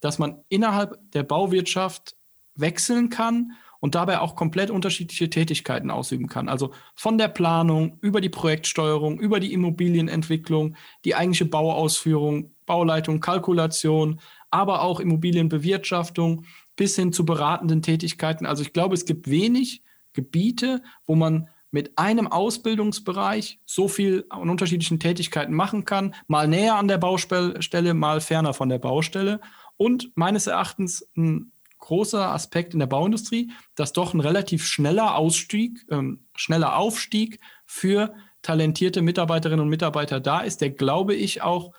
dass 0.00 0.18
man 0.18 0.42
innerhalb 0.48 0.98
der 1.12 1.24
Bauwirtschaft 1.24 2.16
wechseln 2.54 3.10
kann 3.10 3.52
und 3.80 3.94
dabei 3.94 4.20
auch 4.20 4.34
komplett 4.34 4.70
unterschiedliche 4.70 5.30
Tätigkeiten 5.30 5.90
ausüben 5.90 6.26
kann. 6.26 6.48
Also 6.48 6.72
von 6.94 7.18
der 7.18 7.28
Planung 7.28 7.98
über 8.00 8.20
die 8.20 8.28
Projektsteuerung, 8.28 9.20
über 9.20 9.40
die 9.40 9.52
Immobilienentwicklung, 9.52 10.76
die 11.04 11.14
eigentliche 11.14 11.44
Bauausführung, 11.44 12.54
Bauleitung, 12.66 13.20
Kalkulation, 13.20 14.20
aber 14.50 14.82
auch 14.82 15.00
Immobilienbewirtschaftung 15.00 16.44
bis 16.78 16.96
hin 16.96 17.12
zu 17.12 17.26
beratenden 17.26 17.82
Tätigkeiten. 17.82 18.46
Also 18.46 18.62
ich 18.62 18.72
glaube, 18.72 18.94
es 18.94 19.04
gibt 19.04 19.28
wenig 19.28 19.82
Gebiete, 20.14 20.80
wo 21.04 21.16
man 21.16 21.48
mit 21.70 21.98
einem 21.98 22.28
Ausbildungsbereich 22.28 23.60
so 23.66 23.88
viel 23.88 24.24
an 24.30 24.48
unterschiedlichen 24.48 25.00
Tätigkeiten 25.00 25.52
machen 25.52 25.84
kann, 25.84 26.14
mal 26.28 26.48
näher 26.48 26.76
an 26.76 26.88
der 26.88 26.96
Baustelle, 26.96 27.94
mal 27.94 28.20
ferner 28.22 28.54
von 28.54 28.70
der 28.70 28.78
Baustelle. 28.78 29.40
Und 29.76 30.12
meines 30.14 30.46
Erachtens 30.46 31.06
ein 31.16 31.52
großer 31.78 32.32
Aspekt 32.32 32.72
in 32.72 32.78
der 32.78 32.86
Bauindustrie, 32.86 33.50
dass 33.74 33.92
doch 33.92 34.14
ein 34.14 34.20
relativ 34.20 34.64
schneller 34.64 35.16
Ausstieg, 35.16 35.84
ähm, 35.90 36.26
schneller 36.36 36.76
Aufstieg 36.76 37.40
für 37.66 38.14
talentierte 38.40 39.02
Mitarbeiterinnen 39.02 39.60
und 39.60 39.68
Mitarbeiter 39.68 40.20
da 40.20 40.40
ist, 40.40 40.60
der, 40.60 40.70
glaube 40.70 41.14
ich, 41.14 41.42
auch 41.42 41.72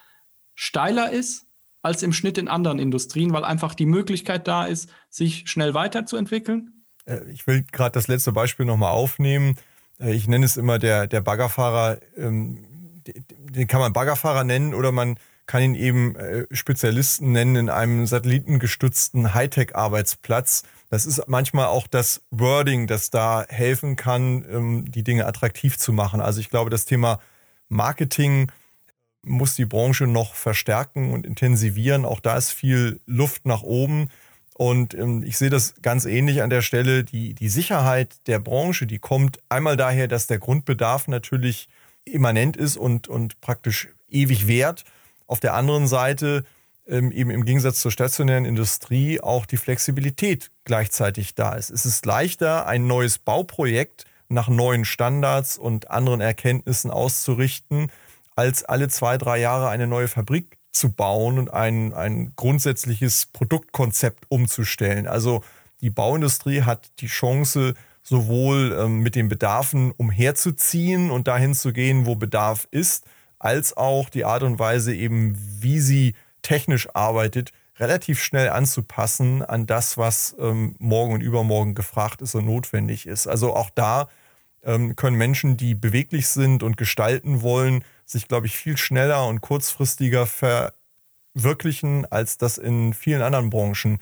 steiler 0.55 1.09
ist 1.09 1.48
als 1.82 2.04
im 2.04 2.13
Schnitt 2.13 2.38
in 2.38 2.48
anderen 2.48 2.80
Industrien, 2.80 3.34
weil 3.34 3.44
einfach 3.44 3.74
die 3.74 3.86
Möglichkeit 3.86 4.48
da 4.48 4.65
ist, 4.65 4.89
sich 5.10 5.50
schnell 5.50 5.74
weiterzuentwickeln. 5.74 6.84
Äh, 7.06 7.30
ich 7.32 7.48
will 7.48 7.65
gerade 7.72 7.92
das 7.92 8.08
letzte 8.08 8.32
Beispiel 8.32 8.65
nochmal 8.65 8.92
aufnehmen. 8.92 9.56
Äh, 10.00 10.13
ich 10.13 10.28
nenne 10.28 10.46
es 10.46 10.58
immer 10.58 10.80
der, 10.80 11.08
der 11.08 11.22
Baggerfahrer, 11.22 12.00
ähm, 12.18 12.65
den 13.06 13.68
kann 13.68 13.80
man 13.80 13.94
Baggerfahrer 13.94 14.44
nennen 14.44 14.74
oder 14.74 14.92
man 14.92 15.18
kann 15.50 15.63
ihn 15.63 15.76
eben 15.76 16.15
äh, 16.15 16.46
Spezialisten 16.52 17.32
nennen 17.32 17.56
in 17.56 17.70
einem 17.70 18.06
satellitengestützten 18.06 19.34
Hightech-Arbeitsplatz. 19.34 20.62
Das 20.92 21.08
ist 21.08 21.24
manchmal 21.28 21.65
auch 21.65 21.88
das 21.88 22.22
Wording, 22.30 22.86
das 22.86 23.10
da 23.10 23.46
helfen 23.50 23.96
kann, 23.96 24.46
ähm, 24.48 24.92
die 24.92 25.04
Dinge 25.04 25.26
attraktiv 25.26 25.80
zu 25.80 25.92
machen. 25.92 26.22
Also 26.22 26.39
ich 26.39 26.52
glaube, 26.52 26.70
das 26.70 26.86
Thema 26.86 27.20
Marketing 27.68 28.52
muss 29.23 29.55
die 29.55 29.65
Branche 29.65 30.08
noch 30.08 30.34
verstärken 30.34 31.12
und 31.12 31.25
intensivieren. 31.25 32.05
Auch 32.05 32.19
da 32.19 32.38
ist 32.38 32.51
viel 32.51 33.01
Luft 33.05 33.45
nach 33.45 33.63
oben. 33.63 34.10
Und 34.55 34.93
ähm, 34.93 35.23
ich 35.23 35.38
sehe 35.38 35.49
das 35.49 35.75
ganz 35.82 36.05
ähnlich 36.05 36.41
an 36.41 36.49
der 36.49 36.62
Stelle. 36.62 37.03
Die, 37.03 37.34
die 37.34 37.49
Sicherheit 37.49 38.15
der 38.27 38.39
Branche, 38.39 38.88
die 38.88 38.99
kommt 38.99 39.39
einmal 39.49 39.77
daher, 39.77 40.08
dass 40.08 40.27
der 40.27 40.39
Grundbedarf 40.39 41.08
natürlich 41.08 41.69
immanent 42.05 42.58
ist 42.58 42.77
und, 42.77 43.08
und 43.08 43.39
praktisch 43.41 43.88
ewig 44.10 44.47
währt. 44.47 44.84
Auf 45.27 45.39
der 45.39 45.53
anderen 45.53 45.88
Seite 45.88 46.43
ähm, 46.88 47.12
eben 47.12 47.29
im 47.29 47.45
Gegensatz 47.45 47.79
zur 47.79 47.91
stationären 47.91 48.45
Industrie 48.45 49.21
auch 49.21 49.45
die 49.45 49.58
Flexibilität 49.58 50.51
gleichzeitig 50.65 51.36
da 51.36 51.53
ist. 51.53 51.69
Es 51.69 51.86
ist 51.86 52.05
leichter, 52.05 52.65
ein 52.65 52.88
neues 52.88 53.19
Bauprojekt 53.19 54.05
nach 54.27 54.49
neuen 54.49 54.86
Standards 54.86 55.58
und 55.58 55.89
anderen 55.89 56.21
Erkenntnissen 56.21 56.91
auszurichten, 56.91 57.91
als 58.39 58.63
alle 58.63 58.88
zwei, 58.88 59.17
drei 59.17 59.38
Jahre 59.38 59.67
eine 59.67 59.86
neue 59.86 60.08
Fabrik 60.08 60.58
zu 60.71 60.93
bauen 60.93 61.39
und 61.39 61.54
ein, 61.54 61.93
ein 61.93 62.32
grundsätzliches 62.38 63.25
Produktkonzept 63.25 64.28
umzustellen. 64.30 65.08
Also 65.08 65.43
die 65.82 65.89
Bauindustrie 65.89 66.62
hat 66.62 66.89
die 66.99 67.08
Chance, 67.08 67.73
sowohl 68.02 68.78
ähm, 68.80 69.02
mit 69.02 69.15
den 69.15 69.28
Bedarfen 69.28 69.91
umherzuziehen 69.91 71.12
und 71.12 71.28
dahin 71.28 71.54
zu 71.54 71.73
gehen, 71.73 72.06
wo 72.06 72.15
Bedarf 72.15 72.65
ist, 72.71 73.04
als 73.39 73.75
auch 73.75 74.08
die 74.08 74.23
Art 74.23 74.43
und 74.43 74.58
Weise 74.58 74.95
eben, 74.95 75.36
wie 75.60 75.82
sie 75.82 76.15
technisch 76.41 76.88
arbeitet, 76.93 77.52
relativ 77.78 78.23
schnell 78.23 78.52
anzupassen 78.52 79.43
an 79.43 79.65
das, 79.65 79.97
was 79.97 80.34
ähm, 80.39 80.78
morgen 80.80 81.13
und 81.13 81.21
übermorgen 81.21 81.75
gefragt 81.75 82.21
ist 82.21 82.36
und 82.36 82.45
notwendig 82.45 83.06
ist. 83.06 83.28
Also 83.28 83.54
auch 83.54 83.69
da 83.69 84.08
ähm, 84.63 84.95
können 84.95 85.17
Menschen, 85.17 85.58
die 85.58 85.75
beweglich 85.75 86.30
sind 86.30 86.63
und 86.63 86.78
gestalten 86.78 87.41
wollen, 87.41 87.84
sich, 88.10 88.28
glaube 88.28 88.48
ich, 88.48 88.58
viel 88.58 88.76
schneller 88.76 89.28
und 89.28 89.41
kurzfristiger 89.41 90.26
verwirklichen, 90.26 92.12
als 92.12 92.38
das 92.38 92.58
in 92.58 92.93
vielen 92.93 93.22
anderen 93.22 93.50
Branchen 93.50 94.00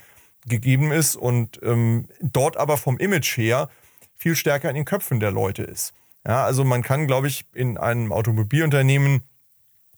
gegeben 0.48 0.92
ist 0.92 1.16
und 1.16 1.60
ähm, 1.62 2.08
dort 2.22 2.56
aber 2.56 2.78
vom 2.78 2.98
Image 2.98 3.36
her 3.38 3.70
viel 4.16 4.36
stärker 4.36 4.70
in 4.70 4.76
den 4.76 4.86
Köpfen 4.86 5.20
der 5.20 5.32
Leute 5.32 5.64
ist. 5.64 5.94
Ja, 6.26 6.46
also 6.46 6.64
man 6.64 6.84
kann, 6.84 7.08
glaube 7.08 7.28
ich, 7.28 7.46
in 7.54 7.78
einem 7.78 8.14
Automobilunternehmen 8.14 9.24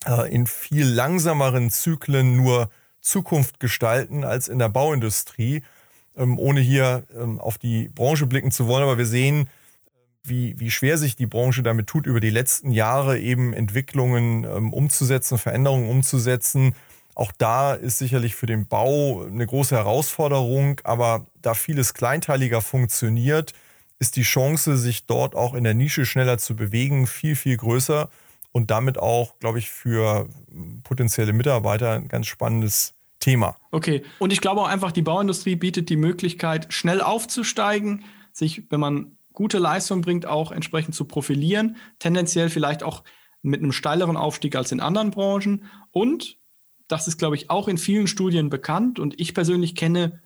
äh, 0.06 0.34
in 0.34 0.48
viel 0.48 0.88
langsameren 0.88 1.70
Zyklen 1.70 2.36
nur 2.36 2.72
Zukunft 3.02 3.60
gestalten 3.60 4.24
als 4.24 4.48
in 4.48 4.58
der 4.58 4.70
Bauindustrie, 4.70 5.64
ähm, 6.18 6.40
ohne 6.40 6.62
hier 6.62 7.04
ähm, 7.16 7.40
auf 7.40 7.60
die 7.60 7.90
Branche 7.90 8.26
blicken 8.26 8.52
zu 8.52 8.68
wollen. 8.68 8.84
Aber 8.84 8.98
wir 8.98 9.06
sehen, 9.06 9.50
wie, 10.30 10.60
wie 10.60 10.72
schwer 10.72 10.98
sich 10.98 11.16
die 11.16 11.26
Branche 11.26 11.64
damit 11.64 11.88
tut, 11.88 12.06
über 12.06 12.20
die 12.20 12.30
letzten 12.30 12.72
Jahre 12.72 13.20
eben 13.20 13.54
Entwicklungen 13.54 14.44
ähm, 14.44 14.74
umzusetzen, 14.74 15.38
Veränderungen 15.38 15.90
umzusetzen. 15.90 16.76
Auch 17.16 17.32
da 17.38 17.74
ist 17.74 17.98
sicherlich 17.98 18.36
für 18.36 18.46
den 18.46 18.68
Bau 18.68 19.26
eine 19.26 19.46
große 19.46 19.76
Herausforderung, 19.76 20.80
aber 20.84 21.26
da 21.42 21.54
vieles 21.54 21.94
kleinteiliger 21.94 22.62
funktioniert, 22.62 23.54
ist 24.00 24.16
die 24.16 24.24
Chance, 24.24 24.78
sich 24.78 25.06
dort 25.06 25.36
auch 25.36 25.54
in 25.54 25.66
der 25.66 25.74
Nische 25.74 26.06
schneller 26.06 26.38
zu 26.38 26.56
bewegen, 26.56 27.08
viel, 27.08 27.36
viel 27.36 27.58
größer 27.58 28.10
und 28.52 28.72
damit 28.72 28.98
auch, 28.98 29.38
glaube 29.40 29.60
ich, 29.60 29.70
für 29.70 30.30
potenzielle 30.84 31.34
Mitarbeiter 31.34 31.94
ein 31.94 32.08
ganz 32.08 32.28
spannendes 32.28 32.94
Thema. 33.20 33.58
Okay, 33.72 34.04
und 34.18 34.32
ich 34.32 34.40
glaube 34.40 34.62
auch 34.62 34.68
einfach, 34.68 34.92
die 34.92 35.02
Bauindustrie 35.02 35.56
bietet 35.56 35.90
die 35.90 35.98
Möglichkeit, 35.98 36.74
schnell 36.74 37.02
aufzusteigen, 37.02 38.06
sich, 38.32 38.64
wenn 38.70 38.80
man 38.80 39.18
gute 39.34 39.58
Leistung 39.58 40.02
bringt, 40.02 40.26
auch 40.26 40.52
entsprechend 40.52 40.96
zu 40.96 41.06
profilieren, 41.06 41.78
tendenziell 42.00 42.50
vielleicht 42.50 42.84
auch 42.84 43.04
mit 43.42 43.62
einem 43.62 43.72
steileren 43.72 44.18
Aufstieg 44.18 44.56
als 44.56 44.72
in 44.72 44.80
anderen 44.80 45.12
Branchen. 45.12 45.66
Und 45.92 46.38
das 46.88 47.08
ist, 47.08 47.18
glaube 47.18 47.36
ich, 47.36 47.50
auch 47.50 47.68
in 47.68 47.78
vielen 47.78 48.08
Studien 48.08 48.50
bekannt 48.50 49.00
und 49.00 49.20
ich 49.20 49.34
persönlich 49.34 49.76
kenne 49.76 50.22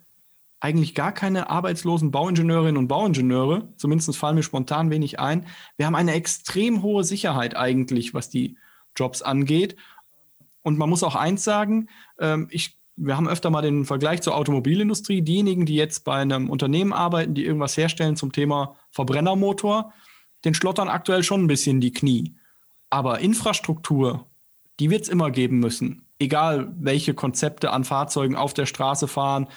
eigentlich 0.60 0.94
gar 0.94 1.12
keine 1.12 1.50
arbeitslosen 1.50 2.10
Bauingenieurinnen 2.10 2.78
und 2.78 2.88
Bauingenieure. 2.88 3.68
Zumindest 3.76 4.16
fallen 4.16 4.36
mir 4.36 4.42
spontan 4.42 4.90
wenig 4.90 5.20
ein. 5.20 5.46
Wir 5.76 5.84
haben 5.84 5.94
eine 5.94 6.14
extrem 6.14 6.82
hohe 6.82 7.04
Sicherheit 7.04 7.54
eigentlich, 7.54 8.14
was 8.14 8.30
die 8.30 8.56
Jobs 8.96 9.20
angeht. 9.20 9.76
Und 10.62 10.78
man 10.78 10.88
muss 10.88 11.02
auch 11.02 11.16
eins 11.16 11.44
sagen, 11.44 11.90
ähm, 12.18 12.48
ich, 12.50 12.78
wir 12.96 13.16
haben 13.16 13.28
öfter 13.28 13.50
mal 13.50 13.62
den 13.62 13.84
Vergleich 13.84 14.22
zur 14.22 14.36
Automobilindustrie. 14.36 15.22
Diejenigen, 15.22 15.66
die 15.66 15.74
jetzt 15.74 16.04
bei 16.04 16.14
einem 16.14 16.50
Unternehmen 16.50 16.92
arbeiten, 16.92 17.34
die 17.34 17.44
irgendwas 17.44 17.76
herstellen 17.76 18.16
zum 18.16 18.32
Thema 18.32 18.76
Verbrennermotor, 18.90 19.92
den 20.44 20.54
schlottern 20.54 20.88
aktuell 20.88 21.22
schon 21.22 21.44
ein 21.44 21.48
bisschen 21.48 21.80
die 21.80 21.92
Knie. 21.92 22.36
Aber 22.90 23.20
Infrastruktur, 23.20 24.26
die 24.78 24.90
wird 24.90 25.02
es 25.02 25.08
immer 25.08 25.30
geben 25.30 25.58
müssen. 25.58 26.06
Egal, 26.18 26.72
welche 26.78 27.14
Konzepte 27.14 27.72
an 27.72 27.84
Fahrzeugen 27.84 28.36
auf 28.36 28.54
der 28.54 28.66
Straße 28.66 29.08
fahren 29.08 29.48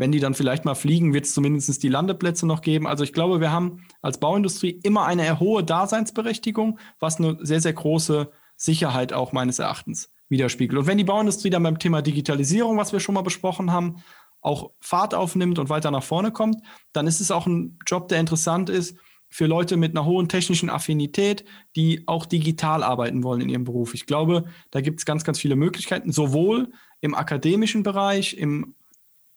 wenn 0.00 0.12
die 0.12 0.20
dann 0.20 0.32
vielleicht 0.32 0.64
mal 0.64 0.74
fliegen, 0.74 1.12
wird 1.12 1.26
es 1.26 1.34
zumindest 1.34 1.82
die 1.82 1.88
Landeplätze 1.90 2.46
noch 2.46 2.62
geben. 2.62 2.86
Also 2.86 3.04
ich 3.04 3.12
glaube, 3.12 3.40
wir 3.40 3.52
haben 3.52 3.86
als 4.00 4.18
Bauindustrie 4.18 4.80
immer 4.82 5.04
eine 5.04 5.40
hohe 5.40 5.62
Daseinsberechtigung, 5.62 6.78
was 6.98 7.18
eine 7.18 7.36
sehr, 7.42 7.60
sehr 7.60 7.74
große 7.74 8.30
Sicherheit 8.56 9.12
auch 9.12 9.32
meines 9.32 9.58
Erachtens 9.58 10.10
widerspiegelt. 10.30 10.78
Und 10.78 10.86
wenn 10.86 10.98
die 10.98 11.04
Bauindustrie 11.04 11.50
dann 11.50 11.62
beim 11.62 11.78
Thema 11.78 12.00
Digitalisierung, 12.00 12.78
was 12.78 12.92
wir 12.92 13.00
schon 13.00 13.14
mal 13.14 13.22
besprochen 13.22 13.70
haben, 13.70 14.02
auch 14.40 14.70
Fahrt 14.80 15.14
aufnimmt 15.14 15.58
und 15.58 15.68
weiter 15.68 15.90
nach 15.90 16.02
vorne 16.02 16.32
kommt, 16.32 16.56
dann 16.92 17.06
ist 17.06 17.20
es 17.20 17.30
auch 17.30 17.46
ein 17.46 17.78
Job, 17.86 18.08
der 18.08 18.20
interessant 18.20 18.70
ist 18.70 18.96
für 19.28 19.46
Leute 19.46 19.76
mit 19.76 19.96
einer 19.96 20.06
hohen 20.06 20.28
technischen 20.28 20.70
Affinität, 20.70 21.44
die 21.76 22.02
auch 22.06 22.26
digital 22.26 22.82
arbeiten 22.82 23.22
wollen 23.22 23.42
in 23.42 23.48
ihrem 23.48 23.64
Beruf. 23.64 23.94
Ich 23.94 24.06
glaube, 24.06 24.46
da 24.70 24.80
gibt 24.80 25.00
es 25.00 25.06
ganz, 25.06 25.22
ganz 25.24 25.38
viele 25.38 25.56
Möglichkeiten, 25.56 26.10
sowohl 26.10 26.72
im 27.00 27.14
akademischen 27.14 27.82
Bereich, 27.82 28.36
im 28.36 28.74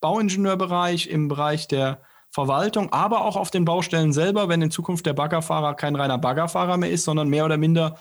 Bauingenieurbereich, 0.02 1.08
im 1.08 1.28
Bereich 1.28 1.68
der 1.68 2.02
Verwaltung, 2.32 2.92
aber 2.92 3.24
auch 3.24 3.36
auf 3.36 3.52
den 3.52 3.66
Baustellen 3.66 4.12
selber, 4.12 4.50
wenn 4.50 4.64
in 4.64 4.72
Zukunft 4.72 5.06
der 5.06 5.14
Baggerfahrer 5.14 5.76
kein 5.76 5.96
reiner 5.96 6.18
Baggerfahrer 6.18 6.78
mehr 6.78 6.90
ist, 6.90 7.04
sondern 7.04 7.30
mehr 7.30 7.46
oder 7.46 7.58
minder 7.58 8.00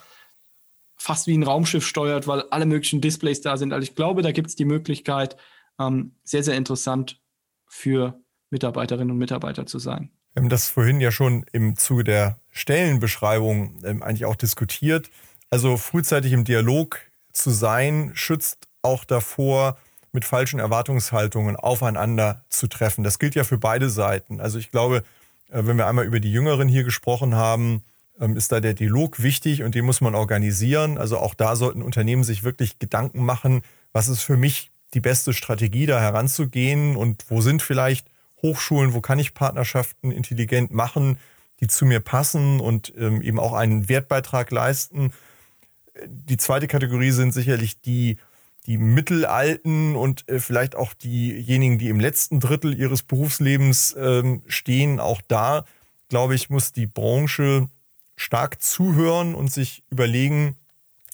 fast 1.03 1.27
wie 1.27 1.37
ein 1.37 1.43
Raumschiff 1.43 1.85
steuert, 1.85 2.29
weil 2.29 2.43
alle 2.51 2.65
möglichen 2.65 3.01
Displays 3.01 3.41
da 3.41 3.57
sind. 3.57 3.73
Also 3.73 3.83
ich 3.83 3.97
glaube, 3.97 4.23
da 4.23 4.31
gibt 4.31 4.49
es 4.49 4.57
die 4.57 4.65
Möglichkeit, 4.65 5.37
ähm, 5.81 6.15
sehr, 6.23 6.45
sehr 6.45 6.57
interessant 6.57 7.21
für 7.67 8.21
Mitarbeiterinnen 8.51 9.11
und 9.11 9.19
Mitarbeiter 9.19 9.67
zu 9.67 9.79
sein. 9.79 10.11
Wir 10.33 10.43
haben 10.43 10.49
das 10.49 10.69
vorhin 10.69 11.01
ja 11.01 11.11
schon 11.11 11.45
im 11.53 11.77
Zuge 11.77 12.05
der 12.05 12.38
Stellenbeschreibung 12.51 13.81
ähm, 13.85 14.03
eigentlich 14.03 14.27
auch 14.27 14.37
diskutiert. 14.37 15.11
Also 15.51 15.77
frühzeitig 15.77 16.33
im 16.33 16.45
Dialog 16.45 17.01
zu 17.33 17.51
sein, 17.51 18.12
schützt 18.15 18.69
auch 18.83 19.05
davor, 19.05 19.79
mit 20.12 20.25
falschen 20.25 20.61
Erwartungshaltungen 20.61 21.57
aufeinander 21.57 22.45
zu 22.49 22.69
treffen. 22.69 23.03
Das 23.03 23.19
gilt 23.19 23.35
ja 23.35 23.45
für 23.45 23.59
beide 23.59 23.91
Seiten. 23.91 24.41
Also 24.41 24.59
ich 24.59 24.71
glaube, 24.71 25.03
äh, 25.51 25.67
wenn 25.67 25.79
wir 25.79 25.88
einmal 25.88 26.05
über 26.05 26.21
die 26.21 26.33
Jüngeren 26.33 26.69
hier 26.69 26.85
gesprochen 26.85 27.35
haben, 27.35 27.83
ist 28.18 28.53
da 28.53 28.61
der 28.61 28.75
Dialog 28.75 29.22
wichtig 29.22 29.62
und 29.62 29.75
den 29.75 29.85
muss 29.85 30.01
man 30.01 30.14
organisieren. 30.14 30.98
Also 30.98 31.18
auch 31.18 31.35
da 31.35 31.57
sollten 31.57 31.83
Unternehmen 31.83 32.25
sich 32.25 32.44
wirklich 32.44 32.79
Gedanken 32.79 33.25
machen, 33.25 33.62
was 33.92 34.09
ist 34.09 34.22
für 34.22 34.37
mich 34.37 34.70
die 34.94 35.01
beste 35.01 35.33
Strategie, 35.33 35.87
da 35.87 36.01
heranzugehen 36.01 36.96
und 36.96 37.25
wo 37.29 37.40
sind 37.40 37.62
vielleicht 37.62 38.09
Hochschulen, 38.42 38.92
wo 38.92 39.01
kann 39.01 39.18
ich 39.18 39.35
Partnerschaften 39.35 40.12
intelligent 40.12 40.72
machen, 40.72 41.18
die 41.61 41.68
zu 41.68 41.87
mir 41.87 42.01
passen 42.01 42.61
und 42.61 42.92
ähm, 42.96 43.22
eben 43.22 43.38
auch 43.38 43.55
einen 43.55 43.88
Wertbeitrag 43.88 44.51
leisten. 44.51 45.12
Die 46.07 46.37
zweite 46.37 46.66
Kategorie 46.66 47.12
sind 47.12 47.33
sicherlich 47.33 47.81
die 47.81 48.18
die 48.66 48.79
Mittelalten 48.79 49.96
und 49.96 50.29
äh, 50.29 50.38
vielleicht 50.38 50.77
auch 50.77 50.94
diejenigen, 50.94 51.79
die 51.79 51.88
im 51.88 52.01
letzten 52.01 52.40
Drittel 52.40 52.79
ihres 52.79 53.03
Berufslebens 53.03 53.96
ähm, 53.98 54.42
stehen, 54.46 55.01
auch 55.01 55.20
da, 55.27 55.64
glaube 56.09 56.35
ich, 56.35 56.48
muss 56.48 56.72
die 56.72 56.87
Branche 56.87 57.68
stark 58.16 58.62
zuhören 58.62 59.35
und 59.35 59.53
sich 59.53 59.83
überlegen, 59.90 60.57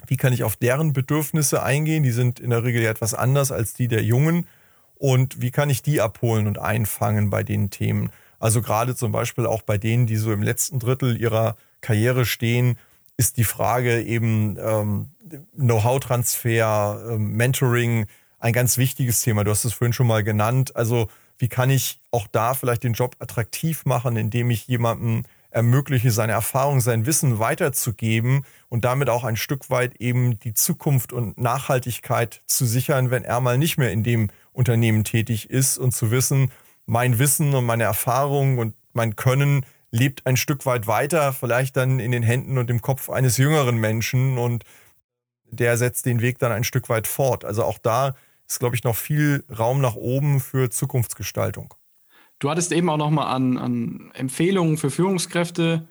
wie 0.06 0.16
kann 0.16 0.32
ich 0.32 0.44
auf 0.44 0.56
deren 0.56 0.92
Bedürfnisse 0.92 1.62
eingehen. 1.62 2.02
Die 2.02 2.10
sind 2.10 2.40
in 2.40 2.50
der 2.50 2.64
Regel 2.64 2.82
ja 2.82 2.90
etwas 2.90 3.14
anders 3.14 3.52
als 3.52 3.74
die 3.74 3.88
der 3.88 4.02
Jungen. 4.02 4.46
Und 4.94 5.40
wie 5.40 5.50
kann 5.50 5.70
ich 5.70 5.82
die 5.82 6.00
abholen 6.00 6.46
und 6.46 6.58
einfangen 6.58 7.30
bei 7.30 7.42
den 7.42 7.70
Themen? 7.70 8.10
Also 8.38 8.62
gerade 8.62 8.94
zum 8.94 9.12
Beispiel 9.12 9.46
auch 9.46 9.62
bei 9.62 9.78
denen, 9.78 10.06
die 10.06 10.16
so 10.16 10.32
im 10.32 10.42
letzten 10.42 10.78
Drittel 10.78 11.20
ihrer 11.20 11.56
Karriere 11.80 12.24
stehen, 12.24 12.78
ist 13.16 13.36
die 13.36 13.44
Frage 13.44 14.02
eben 14.02 14.56
ähm, 14.60 15.08
Know-how-Transfer, 15.56 17.04
ähm, 17.10 17.32
Mentoring 17.32 18.06
ein 18.38 18.52
ganz 18.52 18.78
wichtiges 18.78 19.20
Thema. 19.20 19.42
Du 19.42 19.50
hast 19.50 19.64
es 19.64 19.72
vorhin 19.72 19.92
schon 19.92 20.06
mal 20.06 20.22
genannt. 20.22 20.76
Also 20.76 21.08
wie 21.38 21.48
kann 21.48 21.70
ich 21.70 22.00
auch 22.12 22.28
da 22.28 22.54
vielleicht 22.54 22.84
den 22.84 22.92
Job 22.92 23.16
attraktiv 23.18 23.84
machen, 23.84 24.16
indem 24.16 24.50
ich 24.50 24.68
jemandem 24.68 25.24
ermögliche, 25.50 26.10
seine 26.10 26.32
Erfahrung, 26.32 26.80
sein 26.80 27.06
Wissen 27.06 27.38
weiterzugeben 27.38 28.44
und 28.68 28.84
damit 28.84 29.08
auch 29.08 29.24
ein 29.24 29.36
Stück 29.36 29.70
weit 29.70 29.96
eben 29.96 30.38
die 30.40 30.54
Zukunft 30.54 31.12
und 31.12 31.38
Nachhaltigkeit 31.38 32.42
zu 32.46 32.66
sichern, 32.66 33.10
wenn 33.10 33.24
er 33.24 33.40
mal 33.40 33.58
nicht 33.58 33.78
mehr 33.78 33.92
in 33.92 34.02
dem 34.02 34.30
Unternehmen 34.52 35.04
tätig 35.04 35.48
ist 35.50 35.78
und 35.78 35.92
zu 35.92 36.10
wissen, 36.10 36.50
mein 36.86 37.18
Wissen 37.18 37.54
und 37.54 37.64
meine 37.64 37.84
Erfahrung 37.84 38.58
und 38.58 38.74
mein 38.92 39.16
Können 39.16 39.64
lebt 39.90 40.26
ein 40.26 40.36
Stück 40.36 40.66
weit 40.66 40.86
weiter, 40.86 41.32
vielleicht 41.32 41.76
dann 41.76 41.98
in 41.98 42.12
den 42.12 42.22
Händen 42.22 42.58
und 42.58 42.70
im 42.70 42.82
Kopf 42.82 43.08
eines 43.08 43.36
jüngeren 43.36 43.78
Menschen 43.78 44.36
und 44.36 44.64
der 45.50 45.78
setzt 45.78 46.04
den 46.04 46.20
Weg 46.20 46.38
dann 46.38 46.52
ein 46.52 46.64
Stück 46.64 46.88
weit 46.88 47.06
fort. 47.06 47.44
Also 47.44 47.64
auch 47.64 47.78
da 47.78 48.14
ist, 48.46 48.58
glaube 48.58 48.76
ich, 48.76 48.84
noch 48.84 48.96
viel 48.96 49.44
Raum 49.56 49.80
nach 49.80 49.94
oben 49.94 50.40
für 50.40 50.70
Zukunftsgestaltung. 50.70 51.74
Du 52.38 52.50
hattest 52.50 52.72
eben 52.72 52.88
auch 52.88 52.96
noch 52.96 53.10
mal 53.10 53.26
an, 53.26 53.56
an 53.56 54.10
Empfehlungen 54.14 54.76
für 54.76 54.90
Führungskräfte 54.90 55.88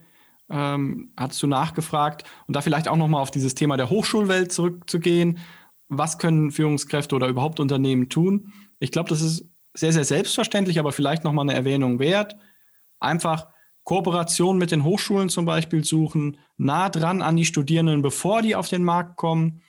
ähm, 0.49 1.11
hattest 1.17 1.43
du 1.43 1.47
nachgefragt 1.47 2.23
und 2.47 2.55
da 2.55 2.61
vielleicht 2.61 2.87
auch 2.87 2.95
noch 2.95 3.07
mal 3.07 3.21
auf 3.21 3.31
dieses 3.31 3.55
Thema 3.55 3.77
der 3.77 3.89
Hochschulwelt 3.89 4.51
zurückzugehen. 4.51 5.39
Was 5.89 6.17
können 6.17 6.51
Führungskräfte 6.51 7.15
oder 7.15 7.27
überhaupt 7.27 7.59
Unternehmen 7.59 8.09
tun? 8.09 8.53
Ich 8.79 8.91
glaube, 8.91 9.09
das 9.09 9.21
ist 9.21 9.45
sehr, 9.73 9.93
sehr 9.93 10.05
selbstverständlich, 10.05 10.79
aber 10.79 10.91
vielleicht 10.91 11.23
noch 11.23 11.33
mal 11.33 11.43
eine 11.43 11.53
Erwähnung 11.53 11.99
wert. 11.99 12.35
Einfach 12.99 13.47
Kooperation 13.83 14.57
mit 14.57 14.71
den 14.71 14.83
Hochschulen 14.83 15.29
zum 15.29 15.45
Beispiel 15.45 15.83
suchen, 15.83 16.37
nah 16.57 16.89
dran 16.89 17.21
an 17.21 17.35
die 17.35 17.45
Studierenden, 17.45 18.01
bevor 18.01 18.41
die 18.41 18.55
auf 18.55 18.67
den 18.67 18.83
Markt 18.83 19.17
kommen, 19.17 19.61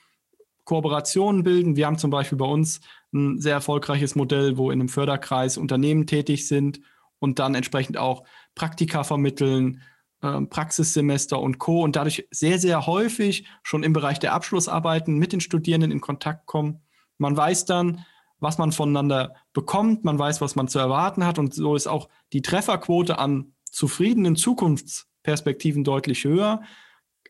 Kooperationen 0.65 1.43
bilden. 1.43 1.75
Wir 1.75 1.87
haben 1.87 1.97
zum 1.97 2.11
Beispiel 2.11 2.37
bei 2.37 2.45
uns 2.45 2.81
ein 3.13 3.39
sehr 3.39 3.53
erfolgreiches 3.53 4.15
Modell, 4.15 4.57
wo 4.57 4.71
in 4.71 4.79
einem 4.79 4.89
Förderkreis 4.89 5.57
Unternehmen 5.57 6.07
tätig 6.07 6.47
sind 6.47 6.81
und 7.19 7.39
dann 7.39 7.55
entsprechend 7.55 7.97
auch 7.97 8.23
Praktika 8.55 9.03
vermitteln, 9.03 9.81
äh, 10.21 10.41
Praxissemester 10.41 11.39
und 11.39 11.59
Co. 11.59 11.83
und 11.83 11.95
dadurch 11.95 12.27
sehr, 12.31 12.59
sehr 12.59 12.85
häufig 12.85 13.47
schon 13.63 13.83
im 13.83 13.93
Bereich 13.93 14.19
der 14.19 14.33
Abschlussarbeiten 14.33 15.17
mit 15.17 15.33
den 15.33 15.41
Studierenden 15.41 15.91
in 15.91 16.01
Kontakt 16.01 16.45
kommen. 16.45 16.81
Man 17.17 17.35
weiß 17.35 17.65
dann, 17.65 18.05
was 18.39 18.57
man 18.57 18.71
voneinander 18.71 19.35
bekommt, 19.53 20.05
man 20.05 20.17
weiß, 20.17 20.39
was 20.39 20.55
man 20.55 20.67
zu 20.67 20.79
erwarten 20.79 21.25
hat 21.25 21.39
und 21.39 21.53
so 21.53 21.75
ist 21.75 21.87
auch 21.87 22.09
die 22.31 22.41
Trefferquote 22.41 23.19
an 23.19 23.53
zufriedenen 23.65 24.35
Zukunftsperspektiven 24.35 25.83
deutlich 25.83 26.23
höher. 26.23 26.61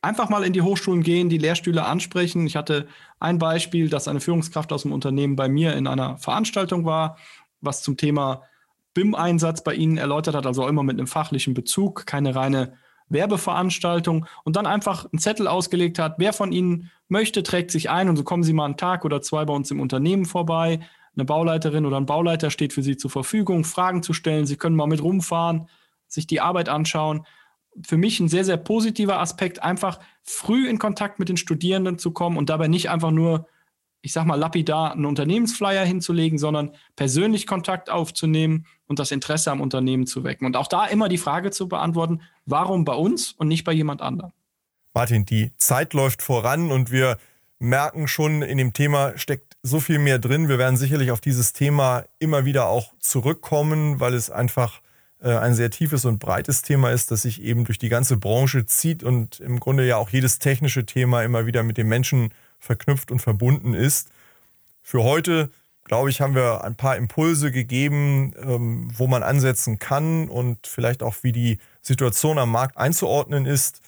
Einfach 0.02 0.30
mal 0.30 0.44
in 0.44 0.54
die 0.54 0.62
Hochschulen 0.62 1.04
gehen, 1.04 1.30
die 1.30 1.38
Lehrstühle 1.38 1.86
ansprechen. 1.86 2.46
Ich 2.48 2.56
hatte 2.56 2.88
ein 3.20 3.38
Beispiel, 3.38 3.90
dass 3.90 4.08
eine 4.08 4.22
Führungskraft 4.22 4.72
aus 4.72 4.84
dem 4.84 4.94
Unternehmen 4.94 5.36
bei 5.36 5.50
mir 5.50 5.76
in 5.76 5.88
einer 5.88 6.18
Veranstaltung 6.18 6.86
war, 6.86 7.18
was 7.62 7.82
zum 7.82 7.98
Thema 7.98 8.44
BIM-Einsatz 8.94 9.64
bei 9.64 9.74
Ihnen 9.74 9.98
erläutert 9.98 10.36
hat, 10.36 10.46
also 10.46 10.68
immer 10.68 10.84
mit 10.84 10.98
einem 10.98 11.08
fachlichen 11.08 11.54
Bezug, 11.54 12.06
keine 12.06 12.36
reine 12.36 12.74
Werbeveranstaltung 13.10 14.26
und 14.44 14.56
dann 14.56 14.66
einfach 14.66 15.06
einen 15.12 15.20
Zettel 15.20 15.48
ausgelegt 15.48 16.00
hat, 16.00 16.16
wer 16.18 16.32
von 16.32 16.52
Ihnen 16.52 16.92
möchte, 17.08 17.44
trägt 17.44 17.72
sich 17.72 17.90
ein 17.90 18.08
und 18.08 18.16
so 18.16 18.24
kommen 18.24 18.44
Sie 18.44 18.54
mal 18.54 18.66
einen 18.66 18.78
Tag 18.78 19.04
oder 19.04 19.22
zwei 19.22 19.46
bei 19.46 19.54
uns 19.54 19.72
im 19.72 19.80
Unternehmen 19.80 20.26
vorbei. 20.26 20.80
Eine 21.16 21.26
Bauleiterin 21.26 21.86
oder 21.86 21.98
ein 21.98 22.06
Bauleiter 22.06 22.52
steht 22.52 22.72
für 22.72 22.84
Sie 22.84 22.98
zur 22.98 23.12
Verfügung, 23.12 23.64
Fragen 23.64 24.04
zu 24.04 24.14
stellen. 24.14 24.46
Sie 24.46 24.58
können 24.58 24.76
mal 24.76 24.88
mit 24.88 25.02
rumfahren 25.02 25.68
sich 26.10 26.28
die 26.28 26.42
Arbeit 26.42 26.68
anschauen. 26.68 27.26
Für 27.86 27.98
mich 27.98 28.20
ein 28.20 28.30
sehr, 28.30 28.46
sehr 28.46 28.58
positiver 28.58 29.20
Aspekt, 29.20 29.64
einfach 29.64 30.00
früh 30.24 30.68
in 30.68 30.80
Kontakt 30.80 31.20
mit 31.20 31.30
den 31.30 31.38
Studierenden 31.38 31.98
zu 31.98 32.12
kommen 32.12 32.38
und 32.38 32.50
dabei 32.50 32.68
nicht 32.68 32.90
einfach 32.90 33.12
nur, 33.12 33.48
ich 34.02 34.14
sag 34.14 34.26
mal, 34.26 34.36
lapidar 34.36 34.94
einen 34.94 35.06
Unternehmensflyer 35.06 35.86
hinzulegen, 35.86 36.38
sondern 36.38 36.72
persönlich 36.96 37.48
Kontakt 37.48 37.90
aufzunehmen 37.90 38.66
und 38.88 39.00
das 39.00 39.12
Interesse 39.12 39.52
am 39.52 39.62
Unternehmen 39.62 40.08
zu 40.08 40.24
wecken. 40.24 40.46
Und 40.46 40.56
auch 40.58 40.68
da 40.68 40.86
immer 40.86 41.10
die 41.10 41.18
Frage 41.18 41.52
zu 41.52 41.68
beantworten, 41.68 42.22
warum 42.46 42.86
bei 42.86 42.94
uns 42.94 43.32
und 43.32 43.48
nicht 43.48 43.64
bei 43.64 43.72
jemand 43.72 44.02
anderem? 44.02 44.32
Martin, 44.94 45.26
die 45.26 45.52
Zeit 45.58 45.94
läuft 45.94 46.22
voran 46.22 46.72
und 46.72 46.92
wir 46.92 47.18
merken 47.60 48.08
schon, 48.08 48.42
in 48.42 48.58
dem 48.58 48.74
Thema 48.74 49.18
steckt 49.18 49.58
so 49.62 49.80
viel 49.80 50.00
mehr 50.00 50.18
drin. 50.18 50.50
Wir 50.50 50.58
werden 50.58 50.78
sicherlich 50.78 51.12
auf 51.12 51.22
dieses 51.22 51.54
Thema 51.54 52.06
immer 52.18 52.46
wieder 52.46 52.68
auch 52.68 52.94
zurückkommen, 53.00 54.00
weil 54.00 54.14
es 54.14 54.32
einfach 54.32 54.82
ein 55.28 55.54
sehr 55.54 55.70
tiefes 55.70 56.06
und 56.06 56.20
breites 56.20 56.62
Thema 56.62 56.92
ist, 56.92 57.12
das 57.12 57.24
sich 57.24 57.42
eben 57.42 57.66
durch 57.66 57.78
die 57.78 57.90
ganze 57.90 58.18
Branche 58.18 58.66
zieht 58.66 59.04
und 59.04 59.40
im 59.42 59.60
Grunde 59.60 59.86
ja 59.86 59.98
auch 59.98 60.10
jedes 60.10 60.40
technische 60.40 60.86
Thema 60.86 61.24
immer 61.24 61.46
wieder 61.46 61.64
mit 61.64 61.78
dem 61.78 61.90
Menschen 61.90 62.34
verknüpft 62.58 63.12
und 63.12 63.20
verbunden 63.20 63.74
ist. 63.74 64.10
Für 64.82 65.04
heute, 65.04 65.50
glaube 65.84 66.10
ich, 66.10 66.22
haben 66.22 66.36
wir 66.36 66.64
ein 66.64 66.76
paar 66.76 66.96
Impulse 66.96 67.52
gegeben, 67.52 68.34
ähm, 68.42 68.90
wo 68.96 69.08
man 69.08 69.24
ansetzen 69.24 69.78
kann 69.78 70.30
und 70.30 70.68
vielleicht 70.68 71.04
auch, 71.04 71.16
wie 71.22 71.32
die 71.32 71.60
Situation 71.82 72.38
am 72.38 72.52
Markt 72.52 72.78
einzuordnen 72.78 73.46
ist. 73.46 73.82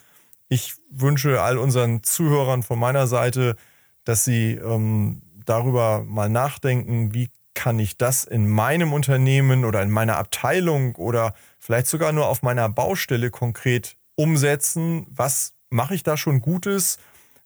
Ich 0.50 0.76
wünsche 0.90 1.42
all 1.42 1.58
unseren 1.58 2.04
Zuhörern 2.04 2.62
von 2.62 2.78
meiner 2.78 3.08
Seite, 3.08 3.56
dass 4.04 4.26
sie 4.26 4.56
ähm, 4.56 5.22
darüber 5.46 6.04
mal 6.06 6.30
nachdenken, 6.30 7.14
wie 7.14 7.30
kann 7.54 7.80
ich 7.80 7.98
das 7.98 8.24
in 8.24 8.50
meinem 8.50 8.94
Unternehmen 8.94 9.66
oder 9.66 9.82
in 9.82 9.92
meiner 9.92 10.18
Abteilung 10.18 10.96
oder 10.96 11.34
vielleicht 11.60 11.88
sogar 11.88 12.12
nur 12.12 12.28
auf 12.28 12.42
meiner 12.44 12.70
Baustelle 12.70 13.30
konkret 13.30 13.98
umsetzen? 14.16 15.06
Was 15.10 15.54
mache 15.70 15.96
ich 15.96 16.04
da 16.04 16.18
schon 16.18 16.42
Gutes? 16.42 16.98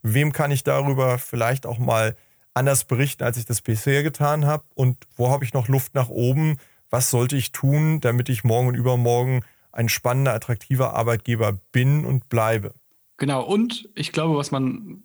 Wem 0.02 0.32
kann 0.32 0.52
ich 0.52 0.64
darüber 0.64 1.18
vielleicht 1.18 1.66
auch 1.66 1.80
mal 1.80 2.16
anders 2.54 2.86
berichten, 2.86 3.24
als 3.24 3.38
ich 3.38 3.46
das 3.46 3.62
bisher 3.62 4.04
getan 4.04 4.46
habe? 4.46 4.64
Und 4.76 4.98
wo 5.18 5.30
habe 5.30 5.44
ich 5.44 5.54
noch 5.54 5.68
Luft 5.68 5.96
nach 5.96 6.10
oben? 6.10 6.58
Was 6.90 7.10
sollte 7.10 7.36
ich 7.36 7.52
tun, 7.52 8.00
damit 8.02 8.30
ich 8.30 8.44
morgen 8.44 8.68
und 8.68 8.76
übermorgen 8.76 9.42
ein 9.72 9.90
spannender, 9.90 10.34
attraktiver 10.34 10.94
Arbeitgeber 10.94 11.54
bin 11.72 12.06
und 12.06 12.30
bleibe? 12.30 12.74
Genau, 13.18 13.44
und 13.44 13.90
ich 13.96 14.12
glaube, 14.12 14.38
was 14.38 14.52
man 14.52 15.04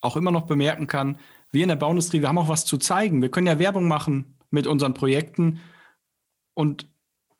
auch 0.00 0.16
immer 0.16 0.30
noch 0.30 0.46
bemerken 0.46 0.86
kann, 0.86 1.18
wir 1.50 1.62
in 1.62 1.68
der 1.68 1.76
Bauindustrie, 1.76 2.20
wir 2.20 2.28
haben 2.28 2.38
auch 2.38 2.48
was 2.48 2.64
zu 2.64 2.78
zeigen. 2.78 3.22
Wir 3.22 3.30
können 3.30 3.46
ja 3.46 3.58
Werbung 3.58 3.86
machen 3.86 4.34
mit 4.52 4.66
unseren 4.66 4.94
Projekten 4.94 5.60
und 6.54 6.86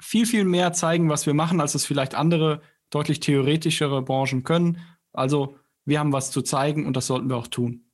viel, 0.00 0.26
viel 0.26 0.44
mehr 0.44 0.72
zeigen, 0.72 1.08
was 1.08 1.26
wir 1.26 1.34
machen, 1.34 1.60
als 1.60 1.74
es 1.74 1.86
vielleicht 1.86 2.14
andere 2.14 2.60
deutlich 2.90 3.20
theoretischere 3.20 4.02
Branchen 4.02 4.42
können. 4.42 4.80
Also 5.12 5.56
wir 5.84 6.00
haben 6.00 6.12
was 6.12 6.30
zu 6.30 6.42
zeigen 6.42 6.86
und 6.86 6.96
das 6.96 7.06
sollten 7.06 7.28
wir 7.28 7.36
auch 7.36 7.46
tun. 7.46 7.84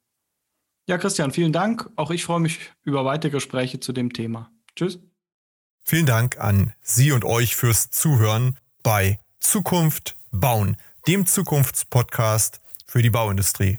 Ja, 0.86 0.96
Christian, 0.96 1.32
vielen 1.32 1.52
Dank. 1.52 1.90
Auch 1.96 2.10
ich 2.10 2.24
freue 2.24 2.40
mich 2.40 2.60
über 2.82 3.04
weitere 3.04 3.30
Gespräche 3.30 3.78
zu 3.78 3.92
dem 3.92 4.12
Thema. 4.12 4.50
Tschüss. 4.74 4.98
Vielen 5.82 6.06
Dank 6.06 6.38
an 6.38 6.72
Sie 6.80 7.12
und 7.12 7.24
euch 7.24 7.56
fürs 7.56 7.90
Zuhören 7.90 8.56
bei 8.82 9.20
Zukunft 9.38 10.16
bauen, 10.30 10.76
dem 11.06 11.26
Zukunftspodcast 11.26 12.60
für 12.86 13.02
die 13.02 13.10
Bauindustrie. 13.10 13.78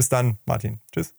Bis 0.00 0.08
dann, 0.08 0.38
Martin. 0.46 0.80
Tschüss. 0.92 1.14